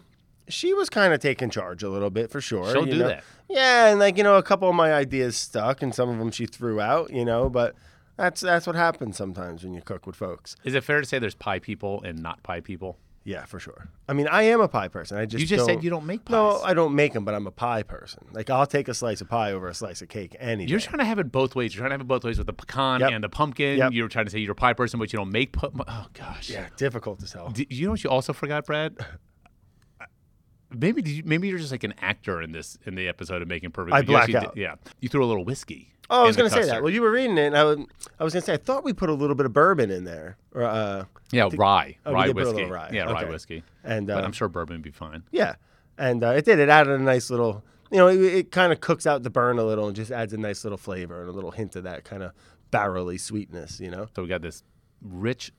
[0.49, 2.71] she was kind of taking charge a little bit for sure.
[2.71, 3.07] She'll do know?
[3.07, 3.23] that.
[3.49, 6.31] Yeah, and like you know, a couple of my ideas stuck, and some of them
[6.31, 7.11] she threw out.
[7.11, 7.75] You know, but
[8.15, 10.55] that's that's what happens sometimes when you cook with folks.
[10.63, 12.97] Is it fair to say there's pie people and not pie people?
[13.27, 13.89] Yeah, for sure.
[14.07, 15.17] I mean, I am a pie person.
[15.17, 16.31] I just You just said don't- you don't make pies.
[16.31, 18.25] No, I don't make them, but I'm a pie person.
[18.31, 20.85] Like I'll take a slice of pie over a slice of cake any You're day.
[20.85, 21.75] trying to have it both ways.
[21.75, 23.11] You're trying to have it both ways with the pecan Yep.
[23.11, 23.79] and the pumpkin.
[23.79, 23.91] Yep.
[23.91, 25.51] You're trying to say you're a pie person, but you don't make.
[25.51, 26.49] Pu- oh gosh.
[26.49, 27.53] yeah, difficult to sell.
[27.69, 28.95] You know what you also forgot, Brad?
[30.69, 33.47] Maybe did you, maybe you're just like an actor in this in the episode of
[33.47, 33.95] Making Perfect.
[33.95, 35.93] I but you actually black did- yeah, you threw a little whiskey.
[36.09, 36.81] Oh, I was going to say that.
[36.81, 37.79] Well, you were reading it, and I, would,
[38.19, 40.05] I was going to say I thought we put a little bit of bourbon in
[40.05, 42.63] there, or uh, yeah, rye, oh, rye did put a whiskey.
[42.65, 42.89] rye.
[42.93, 43.63] Yeah, rye whiskey.
[43.83, 45.23] and But uh, I'm sure bourbon would be fine.
[45.31, 45.55] yeah,
[45.97, 46.59] and uh, it did.
[46.59, 49.59] It added a nice little, you know, it, it kind of cooks out the burn
[49.59, 52.05] a little and just adds a nice little flavor and a little hint of that
[52.05, 52.31] kind of
[52.71, 53.79] barrely sweetness.
[53.81, 54.63] You know, So we got this
[55.01, 55.51] rich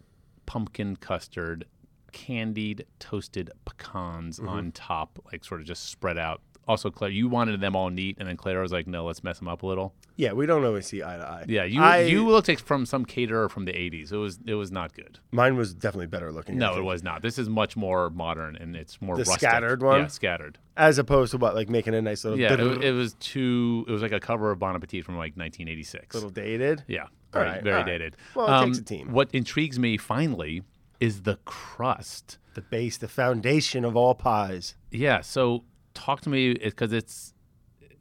[0.46, 1.66] pumpkin custard,
[2.12, 4.48] candied toasted pecans Mm-hmm.
[4.48, 6.40] on top, like sort of just spread out.
[6.68, 9.38] Also, Claire, you wanted them all neat, and then Claire was like, "No, let's mess
[9.38, 11.44] them up a little." yeah, we don't always see eye to eye.
[11.48, 14.12] Yeah, you I- you looked like from some caterer from the '80s.
[14.12, 15.18] It was it was not good.
[15.32, 16.58] mine was definitely better looking.
[16.58, 17.22] No, it was not.
[17.22, 19.40] This is much more modern and it's more The rustic.
[19.40, 20.00] scattered one?
[20.02, 20.58] Yeah, scattered.
[20.76, 23.84] as opposed to what, like making a nice little, Yeah, it, it was too.
[23.88, 26.14] It was like a cover of Bon Appetit from like 1986.
[26.14, 26.84] little dated.
[26.86, 27.86] Yeah, All very, right, very right.
[27.86, 28.16] dated.
[28.34, 29.12] Well, it Um, takes a team.
[29.12, 30.62] What intrigues me finally
[31.00, 32.38] is the crust.
[32.54, 34.74] The base, the foundation of all pies.
[34.90, 35.64] Yeah, so
[35.98, 37.34] talk to me because it's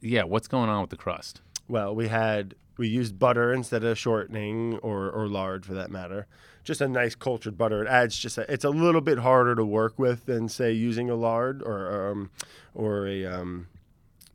[0.00, 0.22] yeah.
[0.24, 1.40] What's going on with the crust?
[1.68, 6.26] Well, we had we used butter instead of shortening or or lard for that matter.
[6.64, 7.82] Just a nice cultured butter.
[7.82, 11.08] It adds just a, it's a little bit harder to work with than say using
[11.10, 12.30] a lard or um
[12.74, 13.68] or a um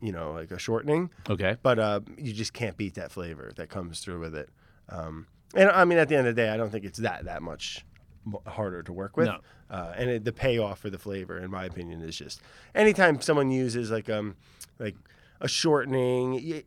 [0.00, 1.10] you know like a shortening.
[1.30, 4.50] Okay, But uh, you just can't beat that flavor that comes through with it.
[4.88, 7.24] Um, and I mean, at the end of the day, I don't think it's that
[7.24, 7.84] that much
[8.46, 9.26] harder to work with.
[9.26, 9.38] No.
[9.70, 12.40] Uh, and it, the payoff for the flavor, in my opinion, is just
[12.74, 14.36] anytime someone uses like um
[14.78, 14.96] like
[15.40, 16.62] a shortening, you,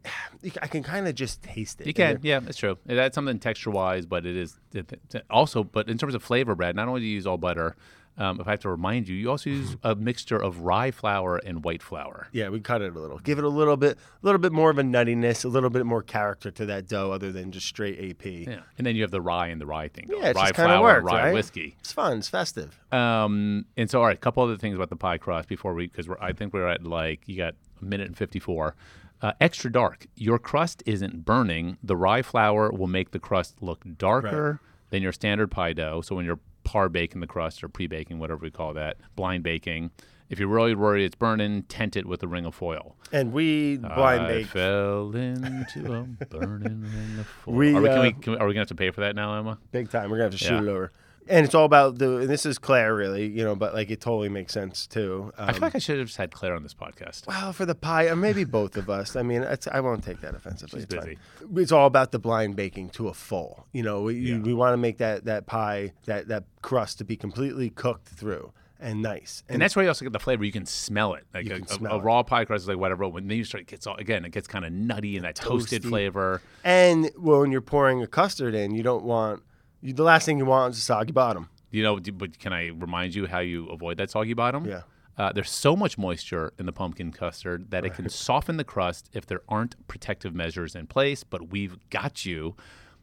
[0.62, 1.88] I can kind of just taste it.
[1.88, 2.20] you can.
[2.22, 2.78] Yeah, that's true.
[2.88, 4.94] It adds something texture wise, but it is it,
[5.30, 5.64] also.
[5.64, 7.76] But in terms of flavor, Brad, not only do you use all butter.
[8.18, 11.38] Um, if I have to remind you, you also use a mixture of rye flour
[11.38, 12.28] and white flour.
[12.32, 13.20] Yeah, we cut it a little.
[13.20, 15.86] Give it a little bit, a little bit more of a nuttiness, a little bit
[15.86, 18.26] more character to that dough, other than just straight AP.
[18.26, 20.08] Yeah, and then you have the rye and the rye thing.
[20.08, 20.24] going.
[20.24, 21.34] Yeah, it rye just kind of flour, works, rye right?
[21.34, 21.76] whiskey.
[21.80, 22.18] It's fun.
[22.18, 22.80] It's festive.
[22.92, 25.86] Um, and so, all right, a couple other things about the pie crust before we,
[25.86, 28.76] because I think we're at like you got a minute and fifty-four.
[29.22, 30.06] Uh, extra dark.
[30.16, 31.78] Your crust isn't burning.
[31.84, 34.60] The rye flour will make the crust look darker
[34.92, 36.02] than your standard pie dough.
[36.02, 39.90] So when you're par baking the crust or pre-baking, whatever we call that, blind baking.
[40.30, 42.98] If you're really worried it's burning, tent it with a ring of foil.
[43.14, 44.48] And we blind I bake.
[44.48, 47.56] fell into a burning ring of foil.
[47.56, 49.00] We, are, we, can uh, we, can we, are we gonna have to pay for
[49.02, 49.58] that now, Emma?
[49.72, 50.10] Big time.
[50.10, 50.64] We're gonna have to shoot Yeah.
[50.64, 50.92] it over.
[51.30, 52.18] And it's all about the.
[52.18, 55.32] And this is Claire, really, you know, but like it totally makes sense too.
[55.38, 57.28] Um, I feel like I should have just had Claire on this podcast.
[57.28, 59.16] well, for the pie, or maybe both of us.
[59.16, 60.80] I mean, it's, I won't take that offensively.
[60.80, 61.18] She's it's fine.
[61.40, 61.62] busy.
[61.62, 63.66] It's all about the blind baking to a full.
[63.74, 64.40] You know, we Yeah.
[64.40, 68.52] we want to make that that pie that that crust to be completely cooked through
[68.80, 69.44] and nice.
[69.50, 70.46] And that's where you also get the flavor.
[70.46, 71.26] You can smell it.
[71.34, 72.04] Like a, a- smell a it.
[72.04, 73.08] raw pie crust is like whatever.
[73.08, 74.24] When then you start, it gets all again.
[74.24, 75.90] It gets kind of nutty and that toasted Toasty.
[75.90, 76.42] flavor.
[76.64, 79.42] and well, when you're pouring a custard in, you don't want.
[79.82, 81.50] You, the last thing you want is a soggy bottom.
[81.72, 84.66] You know, but can I remind you how you avoid that soggy bottom?
[84.66, 84.82] Yeah.
[85.18, 89.10] Uh, there's so much moisture in the pumpkin custard that it can soften the crust
[89.14, 91.24] if there aren't protective measures in place.
[91.24, 92.56] But we've got you.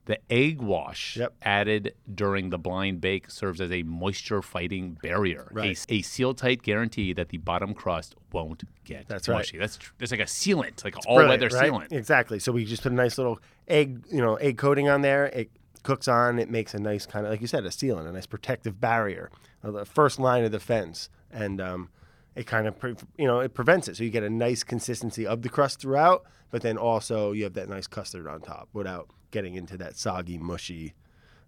[0.06, 1.32] The egg wash Yep.
[1.42, 5.78] added during the blind bake serves as a moisture fighting barrier, Right.
[5.88, 9.36] a, a seal tight guarantee that the bottom crust won't get That's right.
[9.38, 9.56] mushy.
[9.58, 11.70] That's tr- that's like a sealant, like all weather right?
[11.72, 11.90] sealant.
[11.92, 12.38] Exactly.
[12.38, 15.24] So we just put a nice little egg, you know, egg coating on there.
[15.26, 15.50] It
[15.84, 16.40] cooks on.
[16.40, 19.30] It makes a nice kind of, like you said, a sealant, a nice protective barrier,
[19.62, 21.90] uh, the first line of defense, and um,
[22.34, 23.96] it kind of, pre- you know, it prevents it.
[23.96, 27.54] So you get a nice consistency of the crust throughout, but then also you have
[27.54, 30.94] that nice custard on top without getting into that soggy, mushy,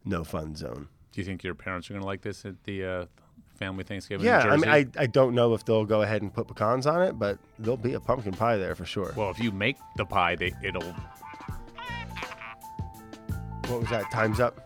[0.05, 0.89] no fun zone.
[1.13, 3.07] Do you think your parents are going to like this at the uh,
[3.59, 4.27] family Thanksgiving?
[4.27, 6.87] in Yeah, I mean, I, I don't know if they'll go ahead and put pecans
[6.87, 9.15] on it, but there'll be a pumpkin pie there for sure.
[9.17, 10.95] well, if you make the pie, they, it'll.
[13.69, 14.11] What was that?
[14.11, 14.61] Time's up.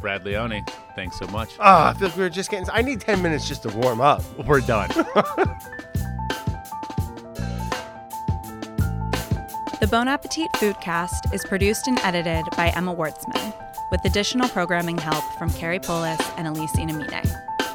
[0.00, 0.64] Brad Leone,
[0.94, 1.50] thanks so much.
[1.58, 2.68] Ah, I feel like we were just getting.
[2.70, 4.22] I need ten minutes just to warm up.
[4.46, 4.90] We're done.
[9.78, 13.52] The Bon Appetit Foodcast is produced and edited by Emma Wartzman,
[13.90, 17.30] with additional programming help from Carrie Polis and Elise Inamine.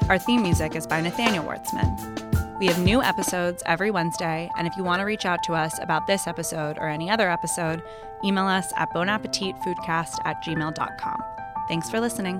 [0.09, 2.20] Our theme music is by Nathaniel Wartzman.
[2.61, 5.79] We have new episodes every Wednesday, and if you want to reach out to us
[5.81, 7.81] about this episode or any other episode,
[8.23, 11.23] email us at bonappetitfoodcast at gmail.com.
[11.67, 12.39] Thanks for listening.